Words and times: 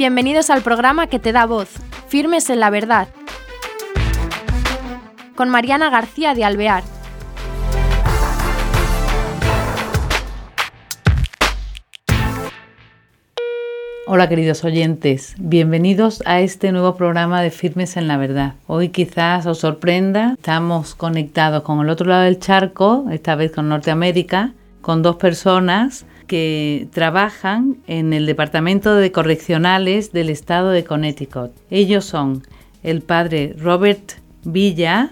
Bienvenidos 0.00 0.48
al 0.48 0.62
programa 0.62 1.08
que 1.08 1.18
te 1.18 1.30
da 1.30 1.44
voz, 1.44 1.68
Firmes 2.08 2.48
en 2.48 2.58
la 2.58 2.70
Verdad, 2.70 3.08
con 5.36 5.50
Mariana 5.50 5.90
García 5.90 6.32
de 6.32 6.42
Alvear. 6.42 6.82
Hola 14.06 14.26
queridos 14.30 14.64
oyentes, 14.64 15.34
bienvenidos 15.38 16.22
a 16.24 16.40
este 16.40 16.72
nuevo 16.72 16.96
programa 16.96 17.42
de 17.42 17.50
Firmes 17.50 17.98
en 17.98 18.08
la 18.08 18.16
Verdad. 18.16 18.54
Hoy 18.66 18.88
quizás 18.88 19.44
os 19.44 19.58
sorprenda, 19.58 20.32
estamos 20.38 20.94
conectados 20.94 21.62
con 21.62 21.78
el 21.80 21.90
otro 21.90 22.06
lado 22.06 22.22
del 22.22 22.38
charco, 22.38 23.04
esta 23.10 23.34
vez 23.34 23.52
con 23.52 23.68
Norteamérica, 23.68 24.54
con 24.80 25.02
dos 25.02 25.16
personas 25.16 26.06
que 26.30 26.86
trabajan 26.92 27.78
en 27.88 28.12
el 28.12 28.24
Departamento 28.24 28.94
de 28.94 29.10
Correccionales 29.10 30.12
del 30.12 30.30
Estado 30.30 30.70
de 30.70 30.84
Connecticut. 30.84 31.50
Ellos 31.72 32.04
son 32.04 32.46
el 32.84 33.02
padre 33.02 33.56
Robert 33.58 34.12
Villa 34.44 35.10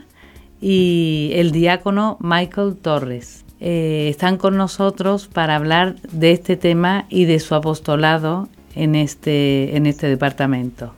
y 0.60 1.32
el 1.34 1.50
diácono 1.50 2.18
Michael 2.20 2.76
Torres. 2.76 3.44
Eh, 3.58 4.06
están 4.08 4.36
con 4.36 4.56
nosotros 4.56 5.26
para 5.26 5.56
hablar 5.56 5.96
de 6.02 6.30
este 6.30 6.56
tema 6.56 7.06
y 7.08 7.24
de 7.24 7.40
su 7.40 7.56
apostolado 7.56 8.48
en 8.76 8.94
este, 8.94 9.76
en 9.76 9.86
este 9.86 10.06
departamento. 10.06 10.94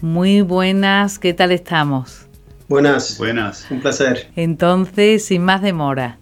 Muy 0.00 0.40
buenas, 0.40 1.18
¿qué 1.18 1.34
tal 1.34 1.52
estamos? 1.52 2.24
Buenas. 2.66 3.18
Buenas. 3.18 3.66
Un 3.70 3.80
placer. 3.80 4.28
Entonces, 4.36 5.26
sin 5.26 5.44
más 5.44 5.60
demora, 5.60 6.19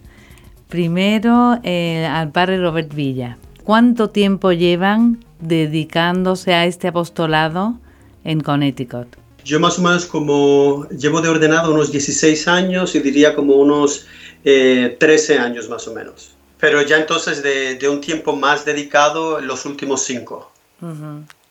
primero 0.69 1.59
eh, 1.63 2.05
al 2.05 2.31
padre 2.31 2.61
Robert 2.61 2.93
Villa. 2.93 3.37
¿Cuánto 3.63 4.11
tiempo 4.11 4.51
llevan 4.53 5.25
dedicándose 5.41 6.53
a 6.53 6.65
este 6.65 6.87
apostolado 6.87 7.77
en 8.23 8.39
Connecticut? 8.41 9.07
Yo 9.43 9.59
más 9.59 9.79
o 9.79 9.81
menos 9.81 10.05
como 10.05 10.87
llevo 10.89 11.21
de 11.21 11.29
ordenado 11.29 11.73
unos 11.73 11.91
16 11.91 12.47
años 12.47 12.95
y 12.95 12.99
diría 12.99 13.35
como 13.35 13.55
unos 13.55 14.05
13 14.43 15.35
eh, 15.35 15.39
años 15.39 15.67
más 15.69 15.87
o 15.87 15.93
menos. 15.93 16.31
Pero 16.59 16.81
ya 16.81 16.97
entonces 16.97 17.41
de, 17.41 17.75
de 17.75 17.89
un 17.89 17.99
tiempo 17.99 18.35
más 18.35 18.63
dedicado 18.63 19.39
los 19.41 19.65
últimos 19.65 20.03
cinco. 20.03 20.51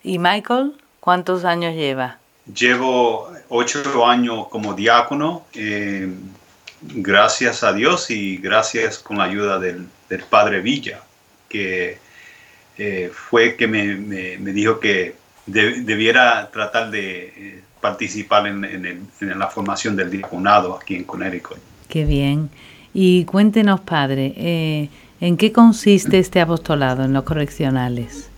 ¿Y 0.03 0.19
Michael? 0.19 0.75
¿Cuántos 1.01 1.45
años 1.45 1.75
lleva? 1.75 2.19
Llevo 2.55 3.31
ocho 3.49 4.07
años 4.07 4.49
como 4.49 4.75
diácono, 4.75 5.45
eh, 5.55 6.09
gracias 6.83 7.63
a 7.63 7.73
Dios 7.73 8.11
y 8.11 8.37
gracias 8.37 8.99
con 8.99 9.19
la 9.19 9.25
ayuda 9.25 9.59
del, 9.59 9.87
padre 10.31 10.61
Villa, 10.61 11.01
que 11.49 11.99
eh, 12.77 13.11
fue 13.13 13.57
que 13.57 13.67
me, 13.67 13.97
me, 13.97 14.53
dijo 14.53 14.81
que 14.81 15.15
debiera 15.47 16.51
tratar 16.51 16.91
de 16.91 17.33
eh, 17.37 17.63
participar 17.81 18.47
en, 18.47 18.65
en, 18.65 19.39
la 19.39 19.49
formación 19.49 19.97
del 19.97 20.11
diaconado 20.11 20.77
aquí 20.77 20.95
en 20.95 21.05
Connecticut. 21.05 21.59
Qué 21.89 22.05
bien. 22.05 22.51
Y 22.95 23.25
cuéntenos, 23.25 23.81
padre, 23.81 24.91
¿en 25.21 25.37
qué 25.37 25.53
consiste 25.53 26.19
este 26.19 26.41
apostolado 26.41 27.05
en 27.05 27.13
los 27.13 27.25
correccionales? 27.25 28.31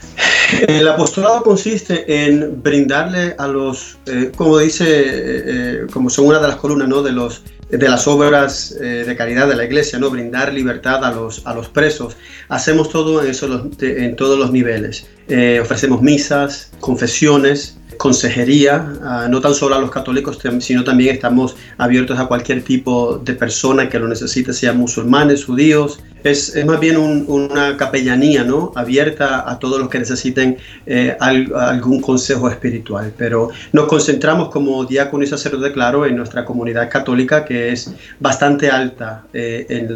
El 0.68 0.88
apostolado 0.88 1.42
consiste 1.42 2.26
en 2.26 2.62
brindarle 2.62 3.34
a 3.38 3.46
los, 3.46 3.98
eh, 4.06 4.32
como 4.36 4.58
dice, 4.58 4.84
eh, 4.84 5.42
eh, 5.46 5.86
como 5.92 6.10
son 6.10 6.26
una 6.26 6.40
de 6.40 6.48
las 6.48 6.56
columnas 6.56 6.88
¿no? 6.88 7.02
de, 7.02 7.12
los, 7.12 7.42
de 7.70 7.88
las 7.88 8.06
obras 8.06 8.76
de 8.78 9.16
caridad 9.16 9.48
de 9.48 9.56
la 9.56 9.64
iglesia, 9.64 9.98
¿no? 9.98 10.10
brindar 10.10 10.52
libertad 10.52 11.04
a 11.04 11.12
los, 11.12 11.46
a 11.46 11.54
los 11.54 11.68
presos. 11.68 12.16
Hacemos 12.48 12.90
todo 12.90 13.22
en, 13.22 13.30
eso, 13.30 13.70
en 13.80 14.16
todos 14.16 14.38
los 14.38 14.50
niveles. 14.50 15.06
ofrecemos 15.60 16.02
misas, 16.02 16.72
confesiones, 16.80 17.79
consejería, 18.00 18.94
ah, 19.02 19.26
no 19.28 19.42
tan 19.42 19.52
solo 19.52 19.74
a 19.74 19.78
los 19.78 19.90
católicos, 19.90 20.38
sino 20.60 20.82
también 20.82 21.14
estamos 21.14 21.54
abiertos 21.76 22.18
a 22.18 22.24
cualquier 22.24 22.64
tipo 22.64 23.18
de 23.18 23.34
persona 23.34 23.90
que 23.90 23.98
lo 23.98 24.08
necesite, 24.08 24.54
sean 24.54 24.78
musulmanes, 24.78 25.44
judíos. 25.44 26.00
Es, 26.24 26.64
más 26.64 26.80
bien 26.80 26.96
una 26.96 27.76
capellanía 27.76 28.42
¿no? 28.42 28.72
abierta 28.74 29.44
a 29.46 29.58
todos 29.58 29.78
los 29.78 29.90
que 29.90 29.98
necesiten 29.98 30.56
eh, 30.86 31.14
algún 31.20 32.00
consejo 32.00 32.48
espiritual. 32.48 33.12
Pero 33.18 33.50
nos 33.74 33.86
concentramos 33.86 34.48
como 34.48 34.86
diácono 34.86 35.22
y 35.22 35.26
sacerdote, 35.26 35.70
claro, 35.70 36.06
en 36.06 36.16
nuestra 36.16 36.46
comunidad 36.46 36.88
católica, 36.88 37.44
que 37.44 37.70
es 37.70 37.92
bastante 38.18 38.70
alta 38.70 39.24
eh, 39.34 39.66
en, 39.68 39.94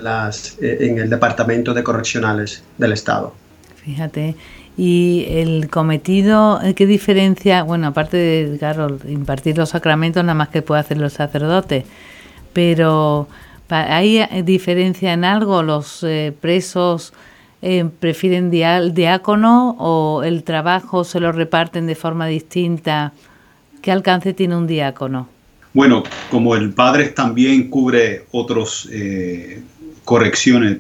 eh, 0.61 0.77
en 0.81 0.99
el 0.99 1.09
Departamento 1.09 1.73
de 1.73 1.83
Correccionales 1.83 2.63
del 2.77 2.93
Estado. 2.93 3.33
Fíjate, 3.83 4.35
y 4.77 5.27
el 5.29 5.71
cometido, 5.71 6.61
¿qué 6.75 6.87
diferencia? 6.87 7.63
Bueno, 7.63 7.89
aparte 7.89 8.17
de, 8.17 8.59
impartir 9.09 9.57
los 9.57 9.71
sacramentos, 9.71 10.25
nada 10.25 10.35
más 10.35 10.49
que 10.49 10.63
puede 10.63 10.81
hacer 10.81 10.99
los 10.99 11.13
sacerdotes, 11.13 11.85
pero 12.53 13.29
¿hay 13.69 14.19
eh, 14.19 14.43
diferencia 14.45 15.13
en 15.13 15.25
algo? 15.25 15.63
¿Los 15.63 16.03
eh, 16.03 16.33
presos 16.41 17.13
eh, 17.63 17.89
prefieren 18.01 18.51
diácono 18.51 19.77
o 19.79 20.23
el 20.25 20.43
trabajo 20.43 21.05
se 21.05 21.21
lo 21.21 21.31
reparten 21.31 21.87
de 21.87 21.95
forma 21.95 22.27
distinta? 22.27 23.13
¿Qué 23.81 23.93
alcance 23.93 24.35
tiene 24.35 24.57
un 24.57 24.67
diácono? 24.67 25.29
Bueno, 25.73 26.03
como 26.31 26.57
el 26.57 26.73
padre 26.73 27.09
también 27.09 27.69
cubre 27.69 28.27
otros 28.31 28.89
correcciones, 30.05 30.79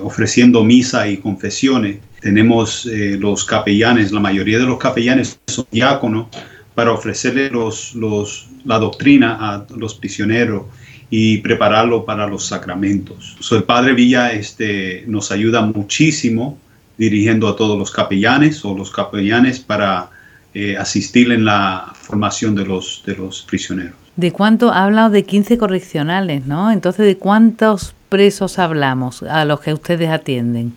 ofreciendo 0.00 0.64
misa 0.64 1.08
y 1.08 1.16
confesiones, 1.18 1.98
tenemos 2.20 2.86
eh, 2.86 3.16
los 3.18 3.44
capellanes, 3.44 4.10
la 4.10 4.20
mayoría 4.20 4.58
de 4.58 4.64
los 4.64 4.78
capellanes 4.78 5.38
son 5.46 5.66
diáconos 5.70 6.26
para 6.74 6.92
ofrecerle 6.92 7.50
los, 7.50 7.94
los, 7.94 8.48
la 8.64 8.78
doctrina 8.78 9.36
a 9.40 9.66
los 9.76 9.94
prisioneros 9.94 10.64
y 11.10 11.38
prepararlo 11.38 12.04
para 12.04 12.26
los 12.26 12.46
sacramentos. 12.46 13.36
el 13.50 13.64
Padre 13.64 13.94
Villa 13.94 14.32
este, 14.32 15.04
nos 15.06 15.30
ayuda 15.32 15.62
muchísimo 15.62 16.58
dirigiendo 16.96 17.48
a 17.48 17.56
todos 17.56 17.78
los 17.78 17.90
capellanes 17.90 18.64
o 18.64 18.76
los 18.76 18.90
capellanes 18.90 19.60
para 19.60 20.10
eh, 20.54 20.76
asistir 20.76 21.30
en 21.30 21.44
la 21.44 21.92
formación 21.94 22.54
de 22.56 22.64
los, 22.64 23.02
de 23.06 23.14
los 23.14 23.42
prisioneros. 23.42 23.94
¿De 24.16 24.32
cuánto 24.32 24.72
ha 24.72 25.08
de 25.08 25.24
15 25.24 25.58
correccionales, 25.58 26.46
no? 26.46 26.72
Entonces, 26.72 27.06
¿de 27.06 27.16
cuántos 27.16 27.94
presos 28.08 28.58
hablamos 28.58 29.22
a 29.22 29.44
los 29.44 29.60
que 29.60 29.72
ustedes 29.72 30.10
atienden? 30.10 30.74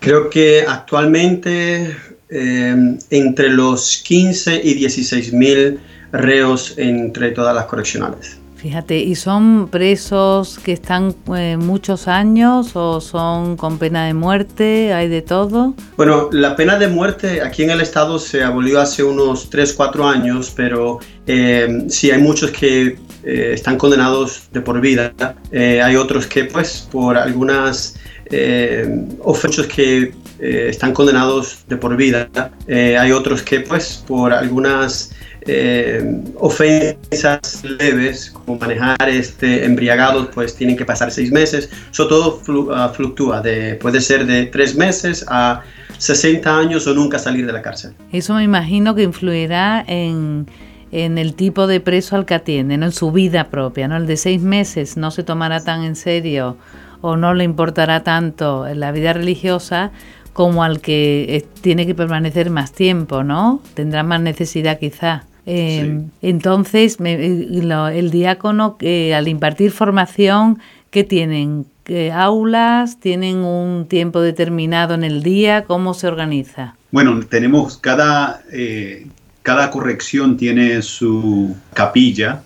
Creo 0.00 0.30
que 0.30 0.64
actualmente 0.66 1.96
eh, 2.28 2.96
entre 3.10 3.50
los 3.50 4.02
15 4.04 4.60
y 4.64 4.74
16 4.74 5.32
mil 5.32 5.78
reos 6.12 6.74
entre 6.76 7.30
todas 7.30 7.54
las 7.54 7.66
correccionales. 7.66 8.38
Fíjate, 8.62 8.96
¿y 9.00 9.16
son 9.16 9.66
presos 9.66 10.60
que 10.60 10.72
están 10.72 11.16
eh, 11.36 11.56
muchos 11.56 12.06
años 12.06 12.76
o 12.76 13.00
son 13.00 13.56
con 13.56 13.76
pena 13.78 14.06
de 14.06 14.14
muerte? 14.14 14.94
¿Hay 14.94 15.08
de 15.08 15.20
todo? 15.20 15.74
Bueno, 15.96 16.28
la 16.30 16.54
pena 16.54 16.78
de 16.78 16.86
muerte 16.86 17.42
aquí 17.42 17.64
en 17.64 17.70
el 17.70 17.80
estado 17.80 18.20
se 18.20 18.44
abolió 18.44 18.80
hace 18.80 19.02
unos 19.02 19.50
3, 19.50 19.72
4 19.72 20.06
años, 20.06 20.52
pero 20.54 21.00
eh, 21.26 21.86
sí 21.88 22.12
hay 22.12 22.22
muchos 22.22 22.52
que 22.52 22.98
eh, 23.24 23.52
están 23.54 23.78
condenados 23.78 24.48
de 24.52 24.60
por 24.60 24.80
vida. 24.80 25.12
hay 25.52 25.96
otros 25.96 26.26
que 26.26 26.44
pues 26.44 26.88
por 26.90 27.16
algunas 27.16 27.96
eh, 28.32 29.06
ofensas 29.20 29.66
que 29.66 30.12
eh, 30.38 30.66
están 30.70 30.92
condenados 30.92 31.64
de 31.68 31.76
por 31.76 31.96
vida. 31.96 32.28
Eh, 32.66 32.96
hay 32.98 33.12
otros 33.12 33.42
que, 33.42 33.60
pues, 33.60 34.02
por 34.06 34.32
algunas 34.32 35.12
eh, 35.42 36.20
ofensas 36.36 37.62
leves, 37.62 38.30
como 38.30 38.58
manejar 38.58 39.08
este, 39.08 39.64
embriagados, 39.64 40.28
pues 40.34 40.56
tienen 40.56 40.76
que 40.76 40.84
pasar 40.84 41.10
seis 41.10 41.30
meses. 41.30 41.70
Eso 41.92 42.08
todo 42.08 42.40
ah, 42.74 42.92
fluctúa, 42.94 43.40
de, 43.40 43.76
puede 43.76 44.00
ser 44.00 44.26
de 44.26 44.46
tres 44.46 44.74
meses 44.74 45.24
a 45.28 45.62
60 45.98 46.58
años 46.58 46.86
o 46.86 46.94
nunca 46.94 47.18
salir 47.18 47.46
de 47.46 47.52
la 47.52 47.62
cárcel. 47.62 47.92
Eso 48.10 48.34
me 48.34 48.42
imagino 48.42 48.94
que 48.94 49.02
influirá 49.02 49.84
en 49.86 50.48
en 50.92 51.16
el 51.16 51.34
tipo 51.34 51.66
de 51.66 51.80
preso 51.80 52.16
al 52.16 52.26
que 52.26 52.34
atiende, 52.34 52.76
¿no? 52.76 52.86
en 52.86 52.92
su 52.92 53.10
vida 53.10 53.48
propia, 53.48 53.88
¿no? 53.88 53.96
El 53.96 54.06
de 54.06 54.18
seis 54.18 54.42
meses 54.42 54.98
no 54.98 55.10
se 55.10 55.24
tomará 55.24 55.64
tan 55.64 55.82
en 55.82 55.96
serio 55.96 56.58
o 57.00 57.16
no 57.16 57.34
le 57.34 57.44
importará 57.44 58.04
tanto 58.04 58.66
en 58.66 58.78
la 58.78 58.92
vida 58.92 59.14
religiosa 59.14 59.90
como 60.34 60.62
al 60.62 60.80
que 60.80 61.36
eh, 61.36 61.46
tiene 61.62 61.86
que 61.86 61.94
permanecer 61.94 62.50
más 62.50 62.72
tiempo, 62.72 63.24
¿no? 63.24 63.60
Tendrá 63.74 64.02
más 64.02 64.20
necesidad 64.20 64.78
quizá. 64.78 65.24
Em, 65.44 66.10
entonces, 66.20 66.98
eh, 67.02 67.48
el 67.94 68.10
diácono, 68.10 68.76
eh, 68.80 69.14
al 69.14 69.28
impartir 69.28 69.72
formación, 69.72 70.58
¿qué 70.90 71.04
tienen? 71.04 71.66
¿Aulas? 72.14 73.00
¿Tienen 73.00 73.38
un 73.38 73.86
tiempo 73.88 74.20
determinado 74.20 74.94
en 74.94 75.04
el 75.04 75.22
día? 75.22 75.64
¿Cómo 75.64 75.94
se 75.94 76.06
organiza? 76.06 76.76
Bueno, 76.92 77.18
tenemos 77.28 77.76
cada, 77.76 78.42
cada 79.42 79.70
corrección 79.70 80.36
tiene 80.36 80.82
su 80.82 81.56
capilla 81.74 82.42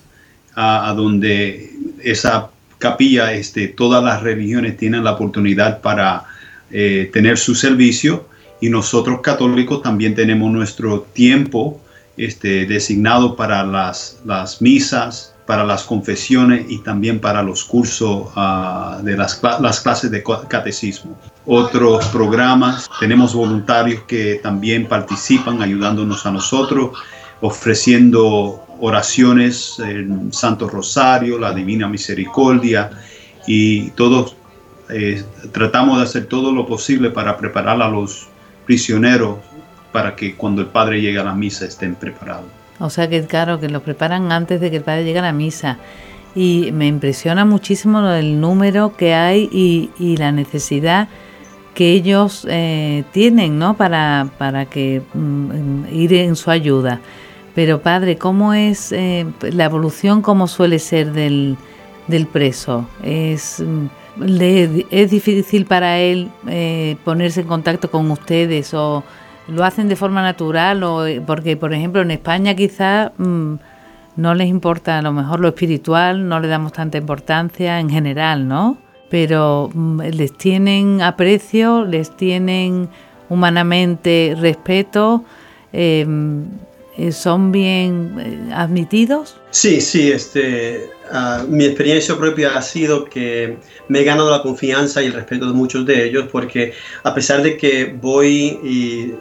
a 0.54 0.94
donde 0.96 1.70
esa 2.02 2.50
capilla, 2.78 3.32
este, 3.32 3.68
todas 3.68 4.02
las 4.02 4.22
religiones 4.22 4.76
tienen 4.76 5.04
la 5.04 5.12
oportunidad 5.12 5.80
para 5.80 6.24
eh, 6.70 7.10
tener 7.12 7.38
su 7.38 7.54
servicio. 7.54 8.28
Y 8.60 8.70
nosotros 8.70 9.20
católicos 9.20 9.82
también 9.82 10.14
tenemos 10.14 10.50
nuestro 10.50 11.02
tiempo 11.02 11.80
este, 12.16 12.66
designado 12.66 13.36
para 13.36 13.64
las, 13.64 14.20
las 14.24 14.62
misas, 14.62 15.34
para 15.46 15.64
las 15.64 15.84
confesiones 15.84 16.66
y 16.68 16.78
también 16.78 17.20
para 17.20 17.42
los 17.42 17.64
cursos 17.64 18.28
ah, 18.34 18.98
de 19.02 19.16
las, 19.16 19.40
las, 19.60 19.80
clases 19.80 20.10
de 20.10 20.22
catecismo. 20.48 21.16
Otros 21.46 22.06
programas, 22.06 22.90
tenemos 22.98 23.32
voluntarios 23.32 24.02
que 24.02 24.40
también 24.42 24.86
participan 24.86 25.62
ayudándonos 25.62 26.26
a 26.26 26.32
nosotros, 26.32 26.98
ofreciendo 27.40 28.64
oraciones, 28.80 29.78
el 29.78 30.32
Santo 30.32 30.68
Rosario, 30.68 31.38
la 31.38 31.52
Divina 31.52 31.88
Misericordia 31.88 32.90
y 33.46 33.90
todos 33.90 34.36
eh, 34.88 35.24
tratamos 35.52 35.98
de 35.98 36.04
hacer 36.04 36.26
todo 36.26 36.52
lo 36.52 36.66
posible 36.66 37.10
para 37.10 37.36
preparar 37.36 37.80
a 37.80 37.88
los 37.88 38.28
prisioneros 38.66 39.38
para 39.92 40.14
que 40.14 40.34
cuando 40.34 40.60
el 40.62 40.68
padre 40.68 41.00
llegue 41.00 41.18
a 41.18 41.24
la 41.24 41.34
misa 41.34 41.64
estén 41.64 41.94
preparados. 41.94 42.65
O 42.78 42.90
sea 42.90 43.08
que 43.08 43.24
claro, 43.24 43.60
que 43.60 43.68
los 43.68 43.82
preparan 43.82 44.32
antes 44.32 44.60
de 44.60 44.70
que 44.70 44.76
el 44.76 44.82
padre 44.82 45.04
llegue 45.04 45.18
a 45.18 45.22
la 45.22 45.32
misa. 45.32 45.78
Y 46.34 46.70
me 46.72 46.86
impresiona 46.86 47.44
muchísimo 47.44 48.06
el 48.10 48.40
número 48.40 48.94
que 48.96 49.14
hay 49.14 49.48
y, 49.50 50.16
la 50.18 50.32
necesidad 50.32 51.08
que 51.74 51.92
ellos 51.92 52.46
eh, 52.48 53.04
tienen, 53.12 53.58
¿no? 53.58 53.76
Para, 53.76 54.28
para 54.38 54.66
que 54.66 55.02
mm, 55.14 55.84
ir 55.92 56.14
en 56.14 56.36
su 56.36 56.50
ayuda. 56.50 57.00
Pero 57.54 57.80
padre, 57.80 58.16
¿cómo 58.16 58.52
es 58.52 58.92
eh, 58.92 59.26
la 59.40 59.64
evolución, 59.64 60.20
cómo 60.20 60.46
suele 60.46 60.78
ser 60.78 61.12
del, 61.12 61.56
del 62.06 62.26
preso? 62.26 62.86
Es 63.02 63.62
mm, 63.64 63.86
es 64.90 65.10
difícil 65.10 65.66
para 65.66 65.98
él 65.98 66.30
eh, 66.48 66.96
ponerse 67.04 67.42
en 67.42 67.46
contacto 67.46 67.90
con 67.90 68.10
ustedes 68.10 68.72
o 68.74 69.04
lo 69.48 69.64
hacen 69.64 69.88
de 69.88 69.96
forma 69.96 70.22
natural 70.22 70.82
o 70.82 71.04
porque 71.26 71.56
por 71.56 71.72
ejemplo 71.72 72.02
en 72.02 72.10
España 72.10 72.54
quizá 72.54 73.12
mm, 73.16 73.54
no 74.16 74.34
les 74.34 74.48
importa 74.48 74.98
a 74.98 75.02
lo 75.02 75.12
mejor 75.12 75.40
lo 75.40 75.48
espiritual 75.48 76.28
no 76.28 76.40
le 76.40 76.48
damos 76.48 76.72
tanta 76.72 76.98
importancia 76.98 77.78
en 77.80 77.90
general 77.90 78.48
no 78.48 78.78
pero 79.08 79.70
mm, 79.72 80.00
les 80.12 80.32
tienen 80.32 81.02
aprecio 81.02 81.84
les 81.84 82.16
tienen 82.16 82.88
humanamente 83.28 84.36
respeto 84.38 85.24
eh, 85.72 86.06
son 87.12 87.52
bien 87.52 88.16
eh, 88.18 88.52
admitidos 88.54 89.36
sí 89.50 89.80
sí 89.80 90.10
este 90.10 90.90
ah, 91.12 91.44
mi 91.48 91.64
experiencia 91.64 92.16
propia 92.16 92.56
ha 92.56 92.62
sido 92.62 93.04
que 93.04 93.58
me 93.88 94.00
he 94.00 94.04
ganado 94.04 94.30
la 94.30 94.42
confianza 94.42 95.02
y 95.02 95.06
el 95.06 95.12
respeto 95.12 95.46
de 95.46 95.52
muchos 95.52 95.84
de 95.84 96.04
ellos 96.04 96.26
porque 96.30 96.72
a 97.02 97.14
pesar 97.14 97.42
de 97.42 97.56
que 97.56 97.96
voy 98.00 98.58
y 98.62 99.14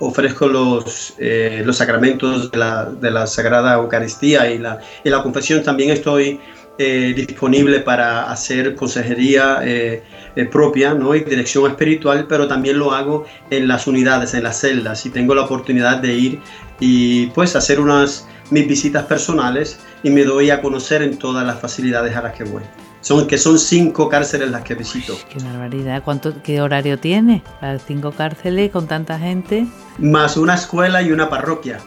ofrezco 0.00 0.48
los, 0.48 1.14
eh, 1.18 1.62
los 1.64 1.76
sacramentos 1.76 2.50
de 2.50 2.58
la, 2.58 2.86
de 2.86 3.10
la, 3.10 3.26
Sagrada 3.26 3.74
Eucaristía 3.74 4.50
y 4.50 4.58
la, 4.58 4.80
y 5.04 5.10
la 5.10 5.22
confesión, 5.22 5.62
también 5.62 5.90
estoy 5.90 6.40
eh, 6.78 7.12
disponible 7.14 7.80
para 7.80 8.30
hacer 8.32 8.74
consejería 8.74 9.60
eh, 9.62 10.02
propia 10.50 10.94
¿no? 10.94 11.14
y 11.14 11.20
dirección 11.20 11.70
espiritual, 11.70 12.26
pero 12.26 12.48
también 12.48 12.78
lo 12.78 12.92
hago 12.92 13.26
en 13.50 13.68
las 13.68 13.86
unidades, 13.86 14.32
en 14.32 14.44
las 14.44 14.60
celdas, 14.60 15.04
y 15.04 15.10
tengo 15.10 15.34
la 15.34 15.42
oportunidad 15.42 15.98
de 15.98 16.14
ir 16.14 16.40
y 16.80 17.26
pues 17.28 17.54
hacer 17.54 17.78
unas 17.78 18.26
mis 18.50 18.66
visitas 18.66 19.04
personales 19.04 19.78
y 20.02 20.10
me 20.10 20.24
doy 20.24 20.50
a 20.50 20.60
conocer 20.60 21.02
en 21.02 21.18
todas 21.18 21.46
las 21.46 21.60
facilidades 21.60 22.16
a 22.16 22.22
las 22.22 22.34
que 22.34 22.44
voy. 22.44 22.62
Son, 23.00 23.26
que 23.26 23.38
son 23.38 23.58
cinco 23.58 24.08
cárceles 24.08 24.50
las 24.50 24.62
que 24.62 24.74
visito. 24.74 25.16
Qué 25.32 25.42
barbaridad. 25.42 26.02
¿Cuánto, 26.04 26.42
¿Qué 26.42 26.60
horario 26.60 26.98
tiene 26.98 27.42
para 27.60 27.78
cinco 27.78 28.12
cárceles 28.12 28.70
con 28.70 28.86
tanta 28.86 29.18
gente? 29.18 29.66
Más 29.98 30.36
una 30.36 30.54
escuela 30.54 31.00
y 31.00 31.10
una 31.10 31.30
parroquia. 31.30 31.78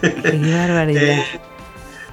Qué 0.00 0.54
barbaridad. 0.54 1.02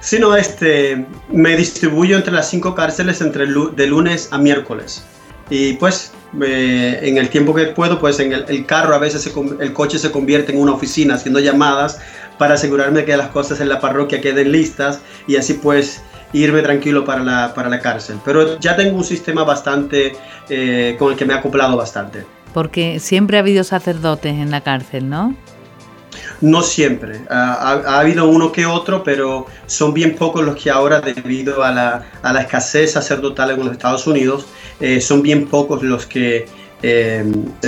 sí, 0.00 0.18
no, 0.18 0.36
este, 0.36 1.06
me 1.30 1.56
distribuyo 1.56 2.16
entre 2.16 2.32
las 2.32 2.48
cinco 2.48 2.74
cárceles 2.74 3.20
entre 3.20 3.46
de 3.46 3.86
lunes 3.86 4.28
a 4.30 4.38
miércoles. 4.38 5.04
Y 5.50 5.74
pues 5.74 6.12
eh, 6.42 7.00
en 7.02 7.18
el 7.18 7.30
tiempo 7.30 7.54
que 7.54 7.66
puedo, 7.66 7.98
pues 7.98 8.20
en 8.20 8.32
el, 8.32 8.66
carro 8.66 8.94
a 8.94 8.98
veces 8.98 9.32
el 9.60 9.72
coche 9.72 9.98
se 9.98 10.10
convierte 10.10 10.52
en 10.52 10.60
una 10.60 10.72
oficina 10.72 11.14
haciendo 11.14 11.40
llamadas 11.40 12.00
para 12.38 12.54
asegurarme 12.54 13.04
que 13.04 13.16
las 13.16 13.28
cosas 13.28 13.60
en 13.60 13.68
la 13.68 13.80
parroquia 13.80 14.20
queden 14.20 14.52
listas 14.52 15.00
y 15.26 15.36
así 15.36 15.54
pues 15.54 16.02
irme 16.32 16.62
tranquilo 16.62 17.04
para 17.04 17.22
la, 17.22 17.54
para 17.54 17.68
la 17.68 17.80
cárcel. 17.80 18.18
Pero 18.24 18.58
ya 18.60 18.76
tengo 18.76 18.96
un 18.96 19.04
sistema 19.04 19.44
bastante 19.44 20.16
eh, 20.48 20.96
con 20.98 21.12
el 21.12 21.18
que 21.18 21.24
me 21.24 21.34
ha 21.34 21.38
acoplado 21.38 21.76
bastante. 21.76 22.24
Porque 22.52 23.00
siempre 23.00 23.36
ha 23.36 23.40
habido 23.40 23.64
sacerdotes 23.64 24.34
en 24.34 24.50
la 24.50 24.62
cárcel, 24.62 25.08
¿no? 25.08 25.34
No 26.40 26.62
siempre. 26.62 27.20
Ha, 27.28 27.98
habido 27.98 28.28
uno 28.28 28.52
que 28.52 28.64
otro, 28.66 29.02
pero 29.02 29.46
son 29.66 29.92
bien 29.92 30.14
pocos 30.14 30.44
los 30.44 30.56
que 30.56 30.70
ahora, 30.70 31.00
debido 31.00 31.62
a 31.64 31.72
la, 31.72 32.04
a 32.22 32.32
la 32.32 32.42
escasez 32.42 32.92
sacerdotal 32.92 33.50
en 33.50 33.60
los 33.60 33.72
Estados 33.72 34.06
Unidos, 34.06 34.46
eh, 34.80 35.00
son 35.00 35.22
bien 35.22 35.46
pocos 35.46 35.82
los 35.82 36.06
que 36.06 36.46
eh, 36.80 37.24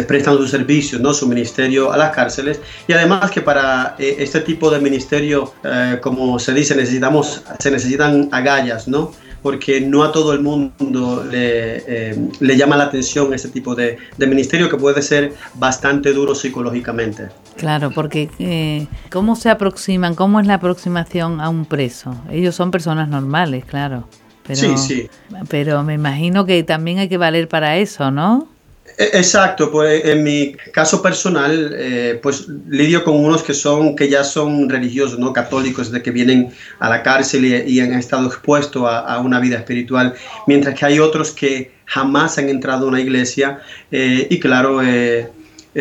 prestan 0.07 0.37
su 0.37 0.47
servicio, 0.47 1.01
¿no? 1.01 1.13
su 1.13 1.27
ministerio 1.27 1.93
a 1.93 1.97
las 1.97 2.15
cárceles. 2.15 2.61
Y 2.87 2.93
además 2.93 3.31
que 3.31 3.41
para 3.41 3.97
eh, 3.99 4.17
este 4.21 4.41
tipo 4.41 4.71
de 4.71 4.79
ministerio, 4.79 5.53
eh, 5.65 5.99
como 6.01 6.39
se 6.39 6.55
dice, 6.55 6.77
necesitamos, 6.77 7.43
se 7.59 7.71
necesitan 7.73 8.29
agallas, 8.31 8.87
¿no? 8.87 9.13
porque 9.43 9.81
no 9.81 10.05
a 10.05 10.13
todo 10.13 10.35
el 10.35 10.41
mundo 10.41 11.25
le, 11.31 12.57
llama 12.57 12.77
la 12.77 12.85
atención 12.85 13.33
este 13.33 13.49
tipo 13.49 13.75
de, 13.75 13.97
ministerio 14.19 14.69
que 14.69 14.77
puede 14.77 15.01
ser 15.01 15.33
bastante 15.55 16.13
duro 16.13 16.35
psicológicamente. 16.35 17.31
Claro, 17.57 17.91
porque 17.91 18.87
¿cómo 19.11 19.37
se 19.37 19.49
aproximan? 19.49 20.15
¿Cómo 20.15 20.41
es 20.41 20.47
la 20.47 20.55
aproximación 20.55 21.41
a 21.41 21.49
un 21.49 21.65
preso? 21.65 22.15
Ellos 22.31 22.55
son 22.55 22.71
personas 22.71 23.09
normales, 23.09 23.65
claro. 23.65 24.07
Pero, 24.55 24.77
sí, 24.77 24.89
sí. 24.89 25.11
Pero 25.49 25.83
me 25.83 25.95
imagino 25.95 26.45
que 26.45 26.63
también 26.63 26.99
hay 26.99 27.09
que 27.09 27.17
valer 27.17 27.49
para 27.49 27.77
eso, 27.77 28.11
¿no? 28.11 28.49
E, 28.99 29.05
exacto, 29.15 29.71
pues 29.71 30.05
en 30.05 30.25
mi 30.25 30.53
caso 30.73 31.01
personal, 31.01 31.75
eh, 31.77 32.19
pues 32.23 32.49
lidio 32.69 33.05
con 33.05 33.25
unos 33.25 33.43
que 33.43 33.55
son 33.55 33.95
que 33.95 34.09
ya 34.09 34.25
son 34.25 34.69
religiosos, 34.69 35.19
no 35.19 35.33
católicos, 35.33 35.91
de 35.93 36.03
que 36.03 36.11
vienen 36.11 36.53
a 36.81 36.89
la 36.89 37.03
cárcel 37.03 37.45
y, 37.45 37.81
han 37.81 37.93
estado 37.93 38.27
expuestos 38.27 38.83
a, 38.87 39.19
una 39.21 39.39
vida 39.39 39.57
espiritual, 39.57 40.15
mientras 40.47 40.75
que 40.79 40.85
hay 40.87 40.99
otros 40.99 41.31
que 41.31 41.71
jamás 41.87 42.39
han 42.39 42.49
entrado 42.49 42.87
a 42.87 42.89
una 42.89 43.01
iglesia 43.01 43.61
eh, 43.91 44.27
y 44.29 44.41
claro, 44.41 44.83
eh, 44.83 45.31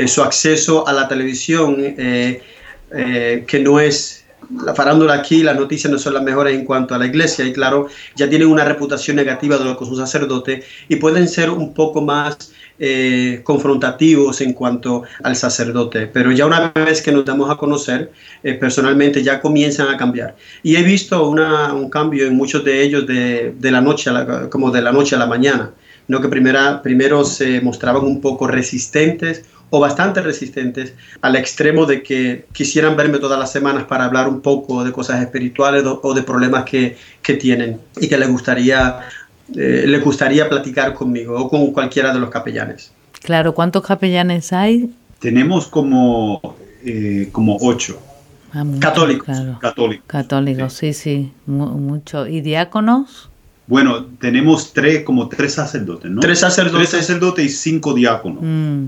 su 0.05 0.21
acceso 0.21 0.87
a 0.87 0.93
la 0.93 1.07
televisión, 1.07 1.95
que 1.95 3.59
no 3.63 3.79
es 3.79 4.18
la 4.65 4.73
farándula 4.73 5.13
aquí, 5.13 5.43
las 5.43 5.55
noticias 5.55 5.91
no 5.91 5.99
son 5.99 6.13
las 6.15 6.23
mejores 6.23 6.55
en 6.57 6.65
cuanto 6.65 6.95
a 6.95 6.97
la 6.97 7.05
iglesia 7.05 7.45
y 7.45 7.53
claro, 7.53 7.87
ya 8.15 8.29
tienen 8.29 8.47
una 8.47 8.65
reputación 8.65 9.15
negativa 9.15 9.57
de 9.57 9.65
lo 9.65 9.77
que 9.77 9.83
es 9.83 9.89
un 9.89 9.97
sacerdote 9.97 10.63
y 10.87 10.95
pueden 10.95 11.27
ser 11.27 11.49
un 11.49 11.73
poco 11.73 12.01
más 12.01 12.51
eh, 12.79 13.41
confrontativos 13.43 14.41
en 14.41 14.53
cuanto 14.53 15.03
al 15.21 15.35
sacerdote, 15.35 16.07
pero 16.07 16.31
ya 16.31 16.45
una 16.45 16.71
vez 16.73 17.01
que 17.01 17.11
nos 17.11 17.25
damos 17.25 17.51
a 17.51 17.57
conocer, 17.57 18.11
eh, 18.41 18.53
personalmente 18.53 19.21
ya 19.21 19.41
comienzan 19.41 19.89
a 19.89 19.97
cambiar. 19.97 20.35
Y 20.63 20.77
he 20.77 20.83
visto 20.83 21.29
un 21.29 21.89
cambio 21.89 22.25
en 22.25 22.35
muchos 22.35 22.63
de 22.63 22.81
ellos 22.81 23.05
de, 23.05 23.53
la 23.61 23.81
noche 23.81 24.09
como 24.49 24.71
de 24.71 24.81
la 24.81 24.93
noche 24.93 25.15
a 25.15 25.19
la 25.19 25.27
mañana, 25.27 25.71
¿no? 26.07 26.21
que 26.21 26.29
primera, 26.29 26.81
primero 26.81 27.25
se 27.25 27.59
mostraban 27.61 28.03
un 28.03 28.21
poco 28.21 28.47
resistentes 28.47 29.43
o 29.69 29.79
bastante 29.79 30.21
resistentes 30.21 30.93
al 31.21 31.35
extremo 31.35 31.85
de 31.85 32.01
que 32.01 32.45
quisieran 32.51 32.97
verme 32.97 33.19
todas 33.19 33.39
las 33.39 33.51
semanas 33.51 33.83
para 33.83 34.05
hablar 34.05 34.27
un 34.27 34.41
poco 34.41 34.83
de 34.83 34.91
cosas 34.91 35.21
espirituales 35.21 35.83
o 35.85 36.13
de 36.13 36.23
problemas 36.23 36.63
que, 36.65 36.97
que 37.21 37.35
tienen 37.35 37.79
y 37.99 38.07
que 38.07 38.17
les 38.17 38.29
gustaría 38.29 39.01
eh, 39.55 39.85
le 39.87 39.99
gustaría 39.99 40.47
platicar 40.47 40.93
conmigo 40.93 41.35
o 41.35 41.49
con 41.49 41.71
cualquiera 41.71 42.13
de 42.13 42.19
los 42.19 42.29
capellanes. 42.29 42.91
Claro, 43.23 43.53
¿cuántos 43.53 43.83
capellanes 43.83 44.53
hay? 44.53 44.91
Tenemos 45.19 45.67
como, 45.67 46.55
eh, 46.83 47.29
como 47.31 47.57
ocho. 47.59 47.99
Ah, 48.53 48.63
católicos. 48.79 49.37
Católicos. 49.59 50.05
Católicos, 50.07 50.73
sí, 50.73 50.93
sí, 50.93 51.31
mucho. 51.45 52.27
¿Y 52.27 52.41
diáconos? 52.41 53.29
Bueno, 53.67 54.05
tenemos 54.19 54.73
tres, 54.73 55.03
como 55.03 55.27
tres 55.29 55.53
sacerdotes, 55.53 56.09
¿no? 56.09 56.21
Tres 56.21 56.39
sacerdotes. 56.39 56.89
Tres 56.89 57.05
sacerdotes 57.05 57.45
y 57.45 57.49
cinco 57.49 57.93
diáconos. 57.93 58.41
Mm, 58.41 58.85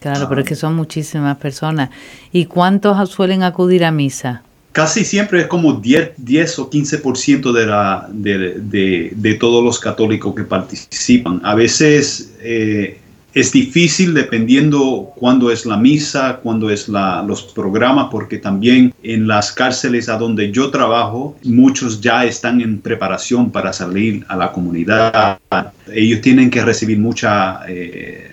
claro, 0.00 0.28
pero 0.28 0.40
es 0.40 0.46
que 0.46 0.54
son 0.54 0.74
muchísimas 0.74 1.36
personas. 1.38 1.90
¿Y 2.32 2.46
cuántos 2.46 3.10
suelen 3.10 3.42
acudir 3.42 3.84
a 3.84 3.90
misa? 3.90 4.42
casi 4.78 5.04
siempre 5.04 5.40
es 5.40 5.46
como 5.48 5.72
10, 5.72 6.12
10 6.18 6.58
o 6.60 6.70
15% 6.70 7.52
de, 7.52 7.66
la, 7.66 8.08
de, 8.12 9.10
de, 9.12 9.34
todos 9.34 9.64
los 9.64 9.80
católicos 9.80 10.32
que 10.36 10.44
participan. 10.44 11.40
A 11.42 11.56
veces 11.56 12.36
eh, 12.40 13.00
es 13.34 13.50
difícil 13.50 14.14
dependiendo 14.14 15.10
cuándo 15.16 15.50
es 15.50 15.66
la 15.66 15.76
misa, 15.76 16.38
cuándo 16.44 16.70
es 16.70 16.88
la, 16.88 17.24
los 17.24 17.42
programas, 17.42 18.06
porque 18.08 18.38
también 18.38 18.94
en 19.02 19.26
las 19.26 19.50
cárceles 19.50 20.08
a 20.08 20.16
donde 20.16 20.52
yo 20.52 20.70
trabajo, 20.70 21.36
muchos 21.42 22.00
ya 22.00 22.24
están 22.24 22.60
en 22.60 22.80
preparación 22.80 23.50
para 23.50 23.72
salir 23.72 24.24
a 24.28 24.36
la 24.36 24.52
comunidad. 24.52 25.38
Ellos 25.92 26.20
tienen 26.20 26.50
que 26.50 26.64
recibir 26.64 27.00
mucha... 27.00 27.62
Eh, 27.68 28.27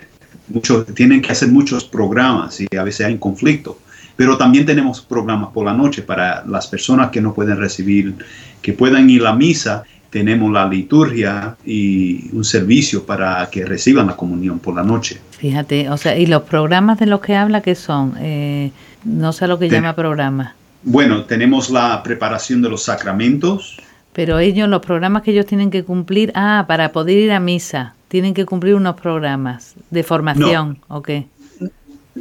muchos, 0.48 0.86
tienen 0.94 1.20
que 1.22 1.32
hacer 1.32 1.48
muchos 1.48 1.84
programas 1.84 2.60
y 2.60 2.76
a 2.76 2.82
veces 2.82 3.06
hay 3.06 3.18
conflicto. 3.18 3.78
Pero 4.16 4.38
también 4.38 4.64
tenemos 4.64 5.02
programas 5.02 5.50
por 5.52 5.66
la 5.66 5.74
noche 5.74 6.02
para 6.02 6.44
las 6.46 6.66
personas 6.66 7.10
que 7.10 7.20
no 7.20 7.34
pueden 7.34 7.58
recibir, 7.58 8.14
que 8.62 8.72
puedan 8.72 9.10
ir 9.10 9.20
a 9.20 9.24
la 9.24 9.32
misa. 9.34 9.84
Tenemos 10.08 10.50
la 10.50 10.66
liturgia 10.66 11.56
y 11.66 12.30
un 12.32 12.44
servicio 12.44 13.04
para 13.04 13.48
que 13.50 13.66
reciban 13.66 14.06
la 14.06 14.16
comunión 14.16 14.58
por 14.58 14.74
la 14.74 14.82
noche. 14.82 15.20
Fíjate, 15.32 15.90
o 15.90 15.98
sea, 15.98 16.16
¿y 16.16 16.26
los 16.26 16.44
programas 16.44 16.98
de 16.98 17.06
los 17.06 17.20
que 17.20 17.36
habla 17.36 17.60
qué 17.60 17.74
son? 17.74 18.14
Eh, 18.18 18.70
no 19.04 19.34
sé 19.34 19.46
lo 19.46 19.58
que 19.58 19.68
llama 19.68 19.94
programa. 19.94 20.54
Bueno, 20.82 21.24
tenemos 21.24 21.68
la 21.68 22.02
preparación 22.02 22.62
de 22.62 22.70
los 22.70 22.84
sacramentos. 22.84 23.76
Pero 24.14 24.38
ellos, 24.38 24.68
los 24.68 24.80
programas 24.80 25.22
que 25.22 25.32
ellos 25.32 25.44
tienen 25.44 25.70
que 25.70 25.84
cumplir, 25.84 26.32
ah, 26.34 26.64
para 26.66 26.92
poder 26.92 27.18
ir 27.18 27.32
a 27.32 27.40
misa, 27.40 27.95
tienen 28.08 28.34
que 28.34 28.46
cumplir 28.46 28.74
unos 28.74 28.96
programas 28.96 29.74
de 29.90 30.02
formación, 30.02 30.78
¿o 30.88 31.02
qué? 31.02 31.26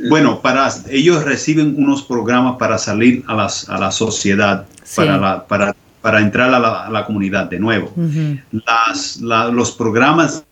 Bueno, 0.09 0.41
para 0.41 0.69
ellos 0.89 1.23
reciben 1.23 1.75
unos 1.77 2.03
programas 2.03 2.57
para 2.57 2.77
salir 2.77 3.23
a, 3.27 3.33
las, 3.33 3.69
a 3.69 3.77
la 3.77 3.91
sociedad, 3.91 4.65
para, 4.95 5.47
para, 5.47 5.75
para, 6.01 6.19
entrar 6.19 6.53
a 6.53 6.89
la, 6.89 7.05
comunidad 7.05 7.49
de 7.49 7.59
nuevo. 7.59 7.93
las, 8.51 9.17
los 9.17 9.71
programas 9.71 10.43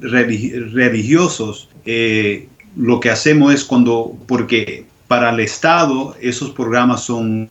religiosos, 0.00 1.68
eh, 1.84 2.48
lo 2.74 3.00
que 3.00 3.10
hacemos 3.10 3.52
es 3.52 3.64
cuando, 3.64 4.16
porque 4.26 4.86
para 5.08 5.30
el 5.30 5.40
Estado 5.40 6.16
esos 6.20 6.50
programas 6.50 7.02
son 7.02 7.50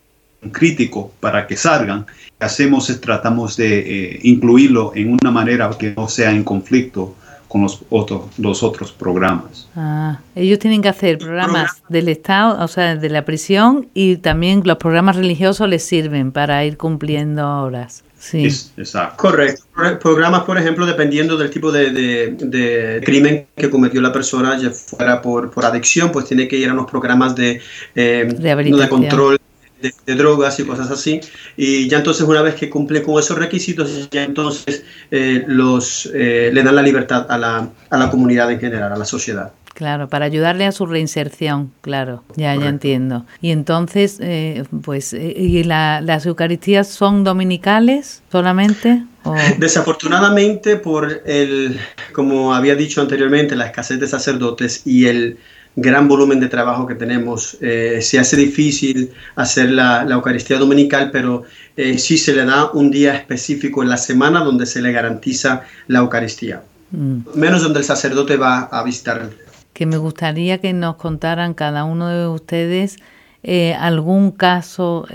críticos 0.51 1.11
para 1.19 1.45
que 1.47 1.57
salgan, 1.57 2.05
hacemos 2.39 2.89
es 2.89 3.01
tratamos 3.01 3.55
de 3.55 3.79
eh, 3.79 4.19
incluirlo 4.23 4.93
en 4.95 5.17
una 5.21 5.31
manera 5.31 5.69
que 5.77 5.93
no 5.95 6.07
sea 6.07 6.31
en 6.31 6.43
conflicto 6.43 7.15
con 7.55 7.61
los 7.61 7.79
otros, 7.89 8.23
los 8.37 8.63
otros 8.63 8.91
programas. 8.91 9.69
Ah, 9.77 10.19
ellos 10.35 10.59
tienen 10.59 10.81
que 10.81 10.89
hacer 10.89 11.17
programas 11.17 11.81
del 11.87 12.09
Estado, 12.09 12.61
o 12.61 12.67
sea, 12.67 12.97
de 12.97 13.09
la 13.09 13.23
prisión, 13.23 13.87
y 13.93 14.17
también 14.17 14.63
los 14.65 14.75
programas 14.75 15.15
religiosos 15.15 15.69
les 15.69 15.81
sirven 15.81 16.33
para 16.33 16.65
ir 16.65 16.75
cumpliendo 16.75 17.61
horas. 17.61 18.03
Sí. 18.17 18.43
exacto. 18.75 19.15
Correcto. 19.15 19.63
Programas, 20.01 20.43
por 20.43 20.57
ejemplo, 20.57 20.85
dependiendo 20.85 21.37
del 21.37 21.49
tipo 21.49 21.71
de, 21.71 21.91
de, 21.91 23.01
crimen 23.05 23.47
que 23.55 23.69
cometió 23.69 24.01
la 24.01 24.11
persona, 24.11 24.57
ya 24.57 24.71
fuera 24.71 25.21
por, 25.21 25.49
por 25.49 25.63
adicción, 25.63 26.11
pues 26.11 26.25
tiene 26.25 26.49
que 26.49 26.57
ir 26.57 26.67
a 26.67 26.73
unos 26.73 26.91
programas 26.91 27.37
de, 27.37 27.61
eh, 27.95 28.27
de 28.37 28.89
control 28.89 29.39
de, 30.05 30.15
drogas 30.15 30.59
y 30.59 30.63
cosas 30.63 30.89
así. 30.91 31.19
Y 31.57 31.87
ya 31.87 31.97
entonces 31.97 32.25
una 32.27 32.41
vez 32.41 32.55
que 32.55 32.69
cumple 32.69 33.01
con 33.01 33.19
esos 33.19 33.37
requisitos, 33.37 34.09
ya 34.11 34.23
entonces 34.23 34.83
eh, 35.11 35.43
los, 35.47 36.09
eh, 36.13 36.51
le 36.53 36.63
dan 36.63 36.75
la 36.75 36.81
libertad 36.81 37.25
a 37.29 37.37
la, 37.37 37.69
a 37.89 37.97
la 37.97 38.09
comunidad 38.09 38.51
en 38.51 38.59
general, 38.59 38.91
a 38.91 38.97
la 38.97 39.05
sociedad. 39.05 39.51
Claro, 39.75 40.07
para 40.07 40.23
ayudarle 40.23 40.65
a 40.65 40.71
su 40.71 40.85
reinserción, 40.85 41.73
claro, 41.81 42.23
ya, 42.37 42.55
ya 42.55 42.69
entiendo. 42.69 43.25
Y 43.41 43.51
entonces, 43.51 44.19
eh, 44.21 44.63
pues, 44.85 45.11
¿y 45.11 45.65
las 45.65 46.25
Eucaristías 46.25 46.87
son 46.87 47.25
dominicales 47.25 48.23
solamente? 48.31 49.03
Desafortunadamente, 49.57 50.77
por 50.77 51.21
el, 51.25 51.77
como 52.13 52.55
había 52.55 52.75
dicho 52.75 53.01
anteriormente, 53.01 53.57
la 53.57 53.65
escasez 53.65 53.99
de 53.99 54.07
sacerdotes 54.07 54.83
y 54.85 55.07
el 55.07 55.39
gran 55.75 56.07
volumen 56.07 56.39
de 56.39 56.47
trabajo 56.47 56.87
que 56.87 56.95
tenemos. 56.95 57.57
Eh, 57.61 57.99
se 58.01 58.19
hace 58.19 58.37
difícil 58.37 59.11
hacer 59.35 59.71
la, 59.71 60.03
Eucaristía 60.09 60.57
Dominical, 60.57 61.11
pero 61.11 61.43
eh, 61.75 61.97
sí 61.97 62.17
se 62.17 62.33
le 62.33 62.45
da 62.45 62.71
un 62.71 62.91
día 62.91 63.15
específico 63.15 63.83
en 63.83 63.89
la 63.89 63.97
semana 63.97 64.43
donde 64.43 64.65
se 64.65 64.81
le 64.81 64.91
garantiza 64.91 65.63
la 65.87 65.99
Eucaristía. 65.99 66.63
Mm. 66.91 67.19
Menos 67.35 67.63
donde 67.63 67.79
el 67.79 67.85
sacerdote 67.85 68.37
va 68.37 68.61
a 68.71 68.83
visitar. 68.83 69.29
Que 69.73 69.85
me 69.85 69.97
gustaría 69.97 70.59
que 70.59 70.71
nos 70.73 70.95
contaran 70.95 71.53
cada 71.53 71.83
uno 71.83 72.07
de 72.07 72.27
ustedes 72.27 72.97
eh, 73.43 73.73
algún 73.73 74.31
caso, 74.31 75.05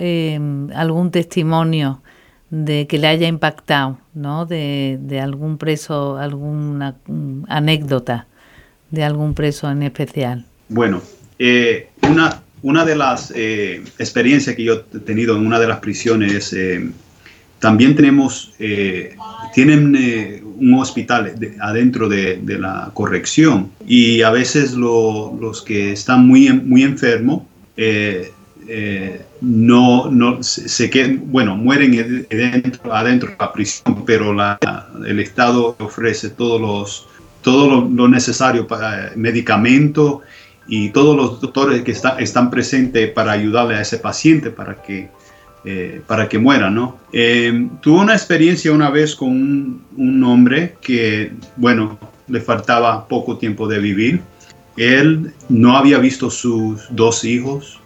algún 0.74 1.10
testimonio 1.10 2.02
de 2.50 2.86
que 2.86 2.98
le 2.98 3.06
haya 3.06 3.28
impactado, 3.28 3.98
¿no? 4.12 4.44
De, 4.44 4.98
de 5.00 5.20
algún 5.20 5.56
preso, 5.56 6.18
alguna 6.18 6.96
mm, 7.06 7.44
anécdota 7.48 8.26
de 8.90 9.04
algún 9.04 9.34
preso 9.34 9.70
en 9.70 9.82
especial. 9.82 10.46
Bueno, 10.70 11.02
eh, 11.36 11.88
una, 12.02 12.42
una 12.62 12.84
de 12.84 12.94
las 12.94 13.32
eh, 13.34 13.82
experiencias 13.98 14.54
que 14.54 14.62
yo 14.62 14.84
he 14.94 14.98
tenido 15.00 15.36
en 15.36 15.44
una 15.44 15.58
de 15.58 15.66
las 15.66 15.80
prisiones, 15.80 16.52
eh, 16.52 16.88
también 17.58 17.94
tenemos, 17.96 18.54
tienen 19.52 20.42
un 20.56 20.74
hospital 20.74 21.34
adentro 21.60 22.08
de, 22.08 22.40
la 22.46 22.90
corrección 22.94 23.70
y 23.86 24.22
a 24.22 24.30
veces 24.30 24.72
los 24.72 25.60
que 25.60 25.92
están 25.92 26.26
muy, 26.26 26.50
muy 26.50 26.84
enfermos 26.84 27.42
no, 29.42 30.10
no 30.10 30.42
se, 30.42 30.88
quedan, 30.88 31.24
bueno, 31.26 31.54
mueren 31.54 32.26
adentro, 32.30 32.94
adentro 32.94 33.28
de 33.28 33.36
la 33.38 33.52
prisión, 33.52 34.04
pero 34.06 34.32
la, 34.32 34.58
el 35.06 35.20
Estado 35.20 35.76
ofrece 35.78 36.30
todos 36.30 36.58
los, 36.58 37.06
todo 37.42 37.88
lo, 37.88 38.08
necesario 38.08 38.66
para 38.66 39.12
medicamentos 39.16 40.20
y 40.70 40.90
todos 40.90 41.16
los 41.16 41.40
doctores 41.40 41.82
que 41.82 41.90
están 41.90 42.48
presentes 42.48 43.10
para 43.10 43.32
ayudarle 43.32 43.74
a 43.74 43.80
ese 43.80 43.98
paciente 43.98 44.50
para 44.50 44.80
que, 44.80 45.08
eh, 45.64 46.00
para 46.06 46.28
que 46.28 46.38
muera, 46.38 46.70
¿no? 46.70 46.96
Eh, 47.12 47.68
tuve 47.82 47.98
una 47.98 48.12
experiencia 48.12 48.70
una 48.70 48.88
vez 48.88 49.16
con 49.16 49.82
un, 49.96 50.24
hombre 50.24 50.76
que, 50.80 51.32
bueno, 51.56 51.98
le 52.28 52.40
faltaba 52.40 53.08
poco 53.08 53.36
tiempo 53.36 53.66
de 53.66 53.80
vivir. 53.80 54.20
Él 54.76 55.32
no 55.48 55.76
había 55.76 55.98
visto 55.98 56.30
sus 56.30 56.86
dos 56.90 57.24
hijos 57.24 57.80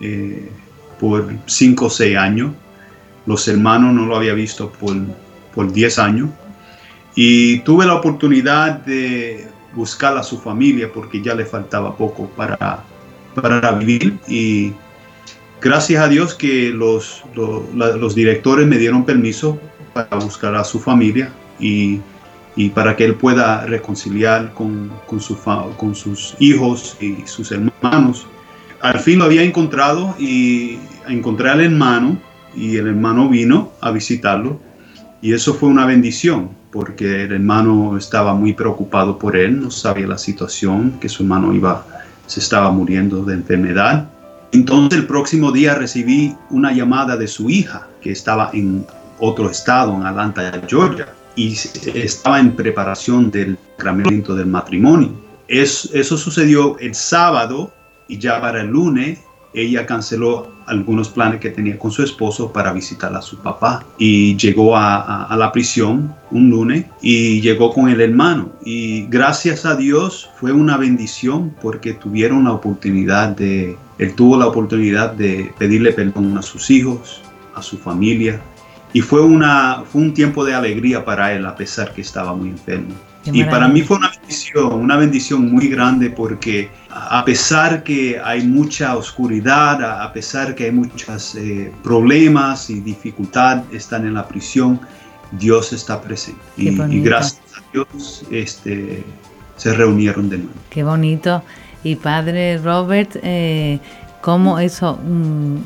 eh, 0.00 0.50
por 0.98 1.32
cinco 1.46 1.86
o 1.86 1.90
seis 1.90 2.16
años. 2.16 2.50
Los 3.26 3.46
hermanos 3.46 3.94
no 3.94 4.06
lo 4.06 4.16
había 4.16 4.34
visto 4.34 4.72
por, 4.72 4.96
por 5.54 5.72
diez 5.72 6.00
años. 6.00 6.30
Y 7.14 7.60
tuve 7.60 7.86
la 7.86 7.94
oportunidad 7.94 8.80
de 8.80 9.46
buscar 9.74 10.16
a 10.16 10.22
su 10.22 10.38
familia 10.38 10.90
porque 10.92 11.20
ya 11.22 11.34
le 11.34 11.44
faltaba 11.44 11.96
poco 11.96 12.28
para, 12.36 12.84
para 13.34 13.72
vivir 13.72 14.18
y 14.26 14.72
gracias 15.60 16.02
a 16.02 16.08
Dios 16.08 16.34
que 16.34 16.70
los, 16.70 17.22
los, 17.34 18.14
directores 18.14 18.66
me 18.66 18.78
dieron 18.78 19.04
permiso 19.04 19.58
para 19.92 20.16
buscar 20.16 20.54
a 20.54 20.64
su 20.64 20.80
familia 20.80 21.30
y, 21.60 22.00
y 22.56 22.70
para 22.70 22.96
que 22.96 23.04
él 23.04 23.14
pueda 23.14 23.66
reconciliar 23.66 24.52
con, 24.54 24.90
con, 25.06 25.20
su, 25.20 25.36
con 25.76 25.94
sus 25.94 26.34
hijos 26.38 26.96
y 27.00 27.26
sus 27.26 27.52
hermanos. 27.52 28.26
Al 28.80 29.00
fin 29.00 29.18
lo 29.18 29.24
había 29.24 29.42
encontrado 29.42 30.14
y 30.18 30.78
encontré 31.08 31.50
al 31.50 31.60
hermano 31.60 32.18
y 32.54 32.76
el 32.76 32.86
hermano 32.86 33.28
vino 33.28 33.72
a 33.80 33.90
visitarlo 33.90 34.60
y 35.20 35.32
eso 35.32 35.54
fue 35.54 35.68
una 35.68 35.84
bendición 35.84 36.50
porque 36.70 37.24
el 37.24 37.32
hermano 37.32 37.96
estaba 37.96 38.34
muy 38.34 38.52
preocupado 38.52 39.18
por 39.18 39.36
él, 39.36 39.60
no 39.60 39.70
sabía 39.70 40.06
la 40.06 40.18
situación, 40.18 40.98
que 41.00 41.08
su 41.08 41.22
hermano 41.22 41.52
iba, 41.52 41.86
se 42.26 42.40
estaba 42.40 42.70
muriendo 42.70 43.24
de 43.24 43.34
enfermedad. 43.34 44.08
Entonces 44.52 45.00
el 45.00 45.06
próximo 45.06 45.52
día 45.52 45.74
recibí 45.74 46.34
una 46.50 46.72
llamada 46.72 47.16
de 47.16 47.28
su 47.28 47.50
hija, 47.50 47.88
que 48.00 48.12
estaba 48.12 48.50
en 48.52 48.86
otro 49.18 49.50
estado, 49.50 49.94
en 49.94 50.06
Atlanta, 50.06 50.60
Georgia, 50.66 51.08
y 51.36 51.56
estaba 51.94 52.40
en 52.40 52.56
preparación 52.56 53.30
del 53.30 53.56
sacramento 53.76 54.34
del 54.34 54.46
matrimonio. 54.46 55.12
eso 55.46 56.16
sucedió 56.16 56.78
el 56.78 56.94
sábado 56.94 57.72
y 58.08 58.18
ya 58.18 58.40
para 58.40 58.60
el 58.60 58.68
lunes 58.68 59.18
ella 59.54 59.86
canceló 59.86 60.48
algunos 60.66 61.08
planes 61.08 61.40
que 61.40 61.50
tenía 61.50 61.78
con 61.78 61.90
su 61.90 62.02
esposo 62.02 62.52
para 62.52 62.72
visitar 62.72 63.14
a 63.14 63.22
su 63.22 63.38
papá 63.38 63.84
y 63.96 64.36
llegó 64.36 64.76
a, 64.76 65.34
la 65.36 65.50
prisión 65.52 66.14
un 66.30 66.50
lunes 66.50 66.84
y 67.00 67.40
llegó 67.40 67.72
con 67.72 67.88
el 67.88 68.00
hermano 68.00 68.52
y 68.64 69.06
gracias 69.06 69.64
a 69.64 69.74
Dios 69.74 70.28
fue 70.38 70.52
una 70.52 70.76
bendición 70.76 71.54
porque 71.62 71.94
tuvieron 71.94 72.44
la 72.44 72.52
oportunidad 72.52 73.30
de, 73.30 73.76
él 73.98 74.14
tuvo 74.14 74.36
la 74.36 74.46
oportunidad 74.46 75.12
de 75.12 75.52
pedirle 75.58 75.92
perdón 75.92 76.36
a 76.36 76.42
sus 76.42 76.70
hijos, 76.70 77.22
a 77.54 77.62
su 77.62 77.78
familia 77.78 78.40
y 78.92 79.00
fue, 79.00 79.22
una, 79.22 79.84
fue 79.90 80.02
un 80.02 80.12
tiempo 80.12 80.44
de 80.44 80.54
alegría 80.54 81.04
para 81.04 81.32
él 81.32 81.46
a 81.46 81.56
pesar 81.56 81.94
que 81.94 82.02
estaba 82.02 82.34
muy 82.34 82.50
enfermo. 82.50 82.94
Y 83.32 83.44
para 83.44 83.68
mí 83.68 83.82
fue 83.82 83.96
una 83.96 84.10
bendición, 84.10 84.72
una 84.72 84.96
bendición 84.96 85.52
muy 85.52 85.68
grande 85.68 86.10
porque 86.10 86.70
a 86.90 87.24
pesar 87.24 87.82
que 87.82 88.20
hay 88.22 88.44
mucha 88.44 88.96
oscuridad, 88.96 90.02
a 90.02 90.12
pesar 90.12 90.54
que 90.54 90.64
hay 90.64 90.72
muchos 90.72 91.34
eh, 91.34 91.72
problemas 91.82 92.70
y 92.70 92.80
dificultad 92.80 93.62
están 93.72 94.06
en 94.06 94.14
la 94.14 94.26
prisión, 94.26 94.80
Dios 95.32 95.72
está 95.72 96.00
presente. 96.00 96.40
Y, 96.56 96.70
gracias 97.00 97.40
a 97.56 97.62
Dios 97.72 98.24
este, 98.30 99.04
se 99.56 99.74
reunieron 99.74 100.28
de 100.28 100.38
nuevo. 100.38 100.52
Qué 100.70 100.82
bonito. 100.82 101.42
Y 101.84 101.96
padre 101.96 102.58
Robert, 102.58 103.16
eh, 103.22 103.78
¿cómo 104.20 104.58
eso? 104.58 104.98
Mm, 105.04 105.56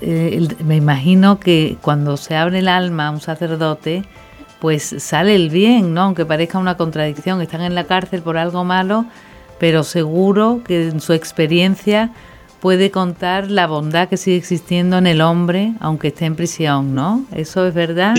eh, 0.00 0.48
me 0.64 0.76
imagino 0.76 1.38
que 1.38 1.76
cuando 1.80 2.16
se 2.16 2.36
abre 2.36 2.60
el 2.60 2.68
alma 2.68 3.08
a 3.08 3.10
un 3.10 3.20
sacerdote, 3.20 4.04
pues 4.60 4.94
sale 4.98 5.34
el 5.34 5.50
bien, 5.50 5.94
¿no? 5.94 6.02
Aunque 6.02 6.26
parezca 6.26 6.58
una 6.58 6.76
contradicción, 6.76 7.40
están 7.40 7.62
en 7.62 7.74
la 7.74 7.84
cárcel 7.84 8.22
por 8.22 8.36
algo 8.36 8.62
malo, 8.64 9.06
pero 9.58 9.82
seguro 9.82 10.62
que 10.64 10.88
en 10.88 11.00
su 11.00 11.12
experiencia 11.12 12.12
puede 12.60 12.90
contar 12.90 13.50
la 13.50 13.66
bondad 13.66 14.08
que 14.08 14.16
sigue 14.16 14.36
existiendo 14.36 14.98
en 14.98 15.06
el 15.06 15.22
hombre, 15.22 15.72
aunque 15.80 16.08
esté 16.08 16.26
en 16.26 16.36
prisión, 16.36 16.94
¿no? 16.94 17.24
¿Eso 17.34 17.66
es 17.66 17.74
verdad? 17.74 18.14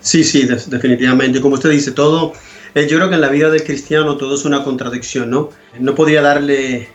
Sí, 0.00 0.24
sí, 0.24 0.48
definitivamente. 0.66 1.40
Como 1.40 1.54
usted 1.54 1.70
dice, 1.70 1.92
todo, 1.92 2.32
eh, 2.74 2.88
yo 2.88 2.96
creo 2.96 3.08
que 3.08 3.14
en 3.14 3.20
la 3.20 3.28
vida 3.28 3.50
del 3.50 3.62
cristiano 3.62 4.16
todo 4.16 4.34
es 4.34 4.44
una 4.44 4.64
contradicción, 4.64 5.30
¿no? 5.30 5.50
No 5.78 5.94
podría 5.94 6.22
darle 6.22 6.88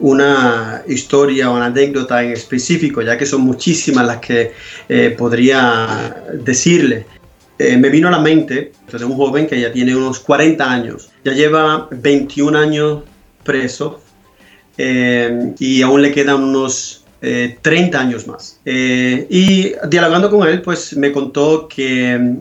una 0.00 0.82
historia 0.86 1.50
o 1.50 1.56
una 1.56 1.66
anécdota 1.66 2.22
en 2.22 2.32
específico, 2.32 3.02
ya 3.02 3.16
que 3.16 3.26
son 3.26 3.42
muchísimas 3.42 4.06
las 4.06 4.18
que 4.18 4.52
eh, 4.88 5.14
podría 5.16 6.24
decirle. 6.34 7.06
Eh, 7.58 7.76
me 7.76 7.88
vino 7.88 8.08
a 8.08 8.10
la 8.10 8.20
mente 8.20 8.72
de 8.92 9.04
un 9.04 9.16
joven 9.16 9.46
que 9.46 9.60
ya 9.60 9.72
tiene 9.72 9.94
unos 9.94 10.20
40 10.20 10.70
años, 10.70 11.10
ya 11.24 11.32
lleva 11.32 11.88
21 11.90 12.56
años 12.56 13.02
preso 13.42 14.00
eh, 14.76 15.54
y 15.58 15.82
aún 15.82 16.02
le 16.02 16.12
quedan 16.12 16.42
unos 16.42 17.04
30 17.20 17.98
años 17.98 18.28
más. 18.28 18.60
y 18.64 19.72
dialogando 19.88 20.30
con 20.30 20.46
él, 20.46 20.62
pues 20.62 20.96
me 20.96 21.10
contó 21.10 21.66
que 21.66 22.36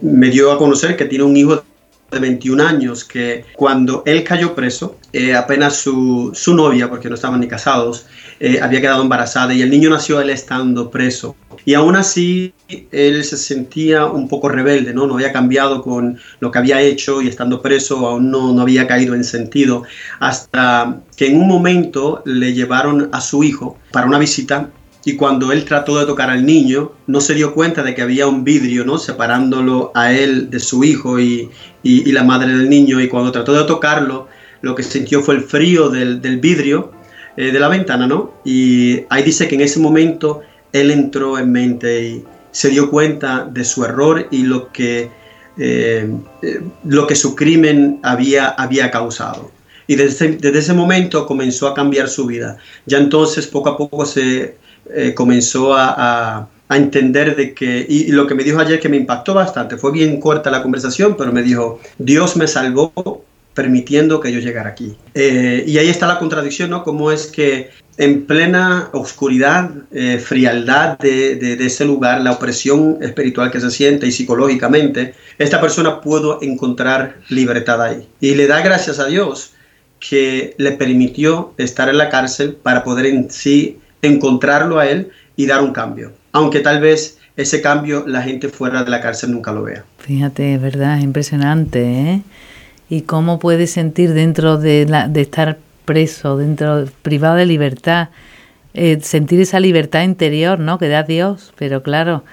me 0.00 0.30
dio 0.30 0.50
a 0.50 0.58
conocer 0.58 0.96
que 0.96 1.04
tiene 1.04 1.22
un 1.22 1.36
hijo 1.36 1.62
de 2.10 2.18
21 2.18 2.62
años 2.62 3.04
que 3.04 3.44
cuando 3.54 4.02
él 4.06 4.24
cayó 4.24 4.54
preso, 4.54 4.96
eh, 5.12 5.34
apenas 5.34 5.76
su, 5.76 6.32
su, 6.34 6.54
novia, 6.54 6.88
porque 6.88 7.08
no 7.08 7.14
estaban 7.14 7.40
ni 7.40 7.48
casados, 7.48 8.06
eh, 8.42 8.58
había 8.62 8.80
quedado 8.80 9.02
embarazada 9.02 9.52
y 9.52 9.60
el 9.60 9.68
niño 9.68 9.90
nació 9.90 10.18
él 10.18 10.30
estando 10.30 10.90
preso. 10.90 11.36
Y 11.66 11.74
aún 11.74 11.94
así 11.94 12.54
él 12.90 13.22
se 13.22 13.36
sentía 13.36 14.06
un 14.06 14.28
poco 14.28 14.48
rebelde, 14.48 14.94
¿no? 14.94 15.06
No 15.06 15.14
había 15.14 15.30
cambiado 15.30 15.82
con 15.82 16.18
lo 16.40 16.50
que 16.50 16.58
había 16.58 16.80
hecho 16.80 17.20
y 17.20 17.28
estando 17.28 17.60
preso 17.60 18.08
aún 18.08 18.30
no, 18.30 18.54
no 18.54 18.62
había 18.62 18.86
caído 18.86 19.14
en 19.14 19.24
sentido. 19.24 19.82
Hasta 20.20 21.00
que 21.18 21.26
en 21.26 21.38
un 21.38 21.48
momento 21.48 22.22
le 22.24 22.54
llevaron 22.54 23.10
a 23.12 23.20
su 23.20 23.44
hijo 23.44 23.76
para 23.92 24.06
una 24.06 24.18
visita 24.18 24.70
y 25.04 25.16
cuando 25.16 25.52
él 25.52 25.66
trató 25.66 25.98
de 25.98 26.06
tocar 26.06 26.30
al 26.30 26.46
niño, 26.46 26.92
no 27.06 27.20
se 27.20 27.34
dio 27.34 27.52
cuenta 27.52 27.82
de 27.82 27.94
que 27.94 28.00
había 28.00 28.26
un 28.26 28.42
vidrio, 28.42 28.86
¿no? 28.86 28.96
Separándolo 28.96 29.92
a 29.94 30.12
él 30.12 30.48
de 30.48 30.60
su 30.60 30.82
hijo 30.82 31.20
y, 31.20 31.50
y, 31.82 32.10
la 32.12 32.24
madre 32.24 32.54
del 32.54 32.70
niño. 32.70 33.00
Y 33.00 33.08
cuando 33.08 33.32
trató 33.32 33.52
de 33.52 33.64
tocarlo, 33.64 34.28
lo 34.62 34.74
que 34.74 34.82
sintió 34.82 35.22
fue 35.22 35.34
el 35.34 35.42
frío 35.42 35.90
del, 35.90 36.22
del 36.22 36.38
vidrio 36.38 36.99
eh, 37.36 37.52
de 37.52 37.60
la 37.60 37.68
ventana, 37.68 38.06
¿no? 38.06 38.32
Y 38.44 39.04
ahí 39.08 39.22
dice 39.22 39.46
que 39.46 39.54
en 39.54 39.60
ese 39.60 39.78
momento 39.78 40.40
él 40.72 40.90
entró 40.90 41.38
en 41.38 41.52
mente 41.52 42.02
y 42.02 42.24
se 42.50 42.70
dio 42.70 42.90
cuenta 42.90 43.44
de 43.44 43.64
su 43.64 43.84
error 43.84 44.26
y 44.30 44.42
lo 44.42 44.72
que, 44.72 45.10
eh, 45.56 46.10
eh, 46.42 46.60
lo 46.84 47.06
que 47.06 47.14
su 47.14 47.36
crimen 47.36 48.00
había, 48.02 48.48
había 48.48 48.90
causado. 48.90 49.50
Y 49.86 49.96
desde, 49.96 50.36
desde 50.36 50.58
ese 50.58 50.72
momento 50.72 51.26
comenzó 51.26 51.68
a 51.68 51.74
cambiar 51.74 52.08
su 52.08 52.26
vida. 52.26 52.58
Ya 52.86 52.98
entonces 52.98 53.46
poco 53.46 53.70
a 53.70 53.76
poco 53.76 54.06
se 54.06 54.56
comenzó 55.14 55.74
a, 55.74 56.48
entender 56.68 57.34
de 57.34 57.52
que, 57.52 57.84
y, 57.88 58.12
lo 58.12 58.28
que 58.28 58.34
me 58.34 58.44
dijo 58.44 58.60
ayer 58.60 58.78
que 58.78 58.88
me 58.88 58.96
impactó 58.96 59.34
bastante, 59.34 59.76
fue 59.76 59.90
bien 59.90 60.20
corta 60.20 60.50
la 60.50 60.62
conversación, 60.62 61.16
pero 61.16 61.32
me 61.32 61.42
dijo, 61.42 61.80
Dios 61.98 62.36
me 62.36 62.46
salvó 62.46 63.24
permitiendo 63.54 64.20
que 64.20 64.32
yo 64.32 64.40
llegara 64.40 64.70
aquí. 64.70 64.96
Eh, 65.14 65.64
y 65.66 65.78
ahí 65.78 65.88
está 65.88 66.06
la 66.06 66.18
contradicción, 66.18 66.70
¿no? 66.70 66.82
Cómo 66.84 67.10
es 67.10 67.26
que 67.26 67.70
en 67.96 68.24
plena 68.24 68.88
oscuridad, 68.92 69.70
eh, 69.92 70.18
frialdad 70.18 70.98
de, 70.98 71.36
de, 71.36 71.66
ese 71.66 71.84
lugar, 71.84 72.22
la 72.22 72.32
opresión 72.32 72.98
espiritual 73.02 73.50
que 73.50 73.60
se 73.60 73.70
siente 73.70 74.06
y 74.06 74.12
psicológicamente, 74.12 75.14
esta 75.38 75.60
persona 75.60 76.00
pudo 76.00 76.38
encontrar 76.40 77.16
libertad 77.28 77.82
ahí. 77.82 78.08
Y 78.20 78.34
le 78.36 78.46
da 78.46 78.62
gracias 78.62 78.98
a 78.98 79.06
Dios 79.06 79.52
que 79.98 80.54
le 80.56 80.72
permitió 80.72 81.52
estar 81.58 81.88
en 81.90 81.98
la 81.98 82.08
cárcel 82.08 82.54
para 82.54 82.84
poder 82.84 83.06
en 83.06 83.30
sí 83.30 83.78
encontrarlo 84.00 84.78
a 84.78 84.88
él 84.88 85.10
y 85.36 85.46
dar 85.46 85.62
un 85.62 85.72
cambio. 85.72 86.12
Aunque 86.32 86.60
tal 86.60 86.80
vez 86.80 87.18
ese 87.36 87.60
cambio 87.60 88.04
la 88.06 88.22
gente 88.22 88.48
fuera 88.48 88.82
de 88.82 88.90
la 88.90 89.00
cárcel 89.00 89.32
nunca 89.32 89.52
lo 89.52 89.62
vea. 89.62 89.84
Fíjate, 89.98 90.54
es 90.54 90.62
verdad, 90.62 90.98
es 90.98 91.04
impresionante, 91.04 91.82
¿eh? 91.82 92.22
Y 92.90 93.02
cómo 93.02 93.38
puede 93.38 93.66
sentir 93.66 94.12
dentro 94.12 94.58
de, 94.58 94.84
la, 94.86 95.08
de 95.08 95.22
estar 95.22 95.58
preso, 95.86 96.36
dentro, 96.36 96.84
privado 97.02 97.36
de 97.36 97.46
libertad, 97.46 98.10
eh, 98.74 98.98
sentir 99.00 99.40
esa 99.40 99.60
libertad 99.60 100.02
interior, 100.02 100.58
¿no? 100.58 100.78
Que 100.78 100.88
da 100.88 101.02
Dios, 101.02 101.54
pero 101.56 101.82
claro, 101.82 102.24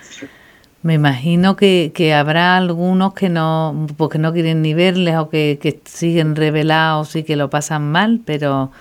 me 0.81 0.95
imagino 0.95 1.55
que, 1.55 1.91
que 1.95 2.13
habrá 2.13 2.57
algunos 2.57 3.13
que 3.13 3.29
no, 3.29 3.87
porque 3.95 4.17
no 4.17 4.33
quieren 4.33 4.61
ni 4.61 4.73
verles 4.73 5.15
o 5.17 5.29
que, 5.29 5.57
que 5.61 5.79
siguen 5.85 6.35
revelados 6.35 7.15
y 7.15 7.23
que 7.23 7.35
lo 7.37 7.49
pasan 7.49 7.89
mal, 7.91 8.19
pero 8.25 8.71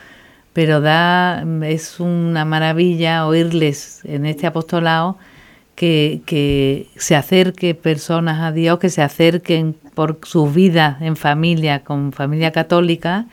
pero 0.57 0.81
da, 0.81 1.45
es 1.65 2.01
una 2.01 2.47
maravilla 2.47 3.27
oírles 3.27 4.01
en 4.05 4.25
este 4.25 4.47
apostolado 4.47 5.19
que, 5.77 6.23
que 6.25 6.89
se 6.97 7.15
acerque 7.15 7.75
personas 7.75 8.41
a 8.43 8.51
Dios, 8.51 8.81
que 8.81 8.89
se 8.89 9.03
acerquen 9.03 9.77
por 9.95 10.19
su 10.25 10.51
vida 10.51 10.99
en 11.01 11.17
familia, 11.17 11.85
con 11.85 12.13
familia 12.13 12.51
católica, 12.51 13.27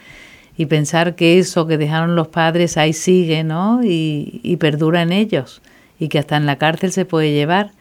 y 0.56 0.68
pensar 0.68 1.16
que 1.16 1.40
eso 1.40 1.66
que 1.66 1.80
dejaron 1.80 2.16
los 2.16 2.28
padres 2.28 2.78
ahí 2.78 2.94
sigue, 2.94 3.44
¿no? 3.44 3.84
Y, 3.84 4.42
y 4.44 4.58
perdura 4.58 5.02
en 5.02 5.12
ellos, 5.12 5.62
y 5.98 6.10
que 6.10 6.20
hasta 6.20 6.38
en 6.38 6.46
la 6.46 6.58
cárcel 6.58 6.92
se 6.92 7.06
puede 7.06 7.32
llevar. 7.32 7.72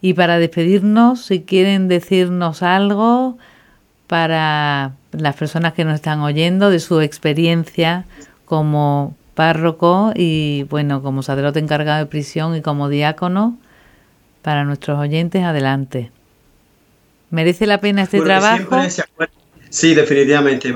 Y 0.00 0.14
para 0.14 0.38
despedirnos, 0.38 1.24
si 1.26 1.42
quieren 1.42 1.88
decirnos 1.88 2.62
algo 2.62 3.36
para 4.06 4.92
las 5.10 5.34
personas 5.34 5.72
que 5.72 5.84
nos 5.84 5.96
están 5.96 6.20
oyendo 6.20 6.70
de 6.70 6.78
su 6.78 7.00
experiencia 7.00 8.04
como 8.44 9.16
párroco 9.34 10.12
y 10.14 10.64
bueno, 10.70 11.02
como 11.02 11.22
sacerdote 11.22 11.58
encargado 11.58 11.98
de 11.98 12.06
prisión 12.06 12.54
y 12.54 12.62
como 12.62 12.88
diácono 12.88 13.58
para 14.46 14.62
nuestros 14.62 14.96
oyentes, 14.96 15.42
adelante. 15.42 16.12
¿Merece 17.30 17.66
la 17.66 17.80
pena 17.80 18.04
este 18.04 18.20
trabajo? 18.20 18.76
Sí, 19.70 19.92
definitivamente, 19.92 20.72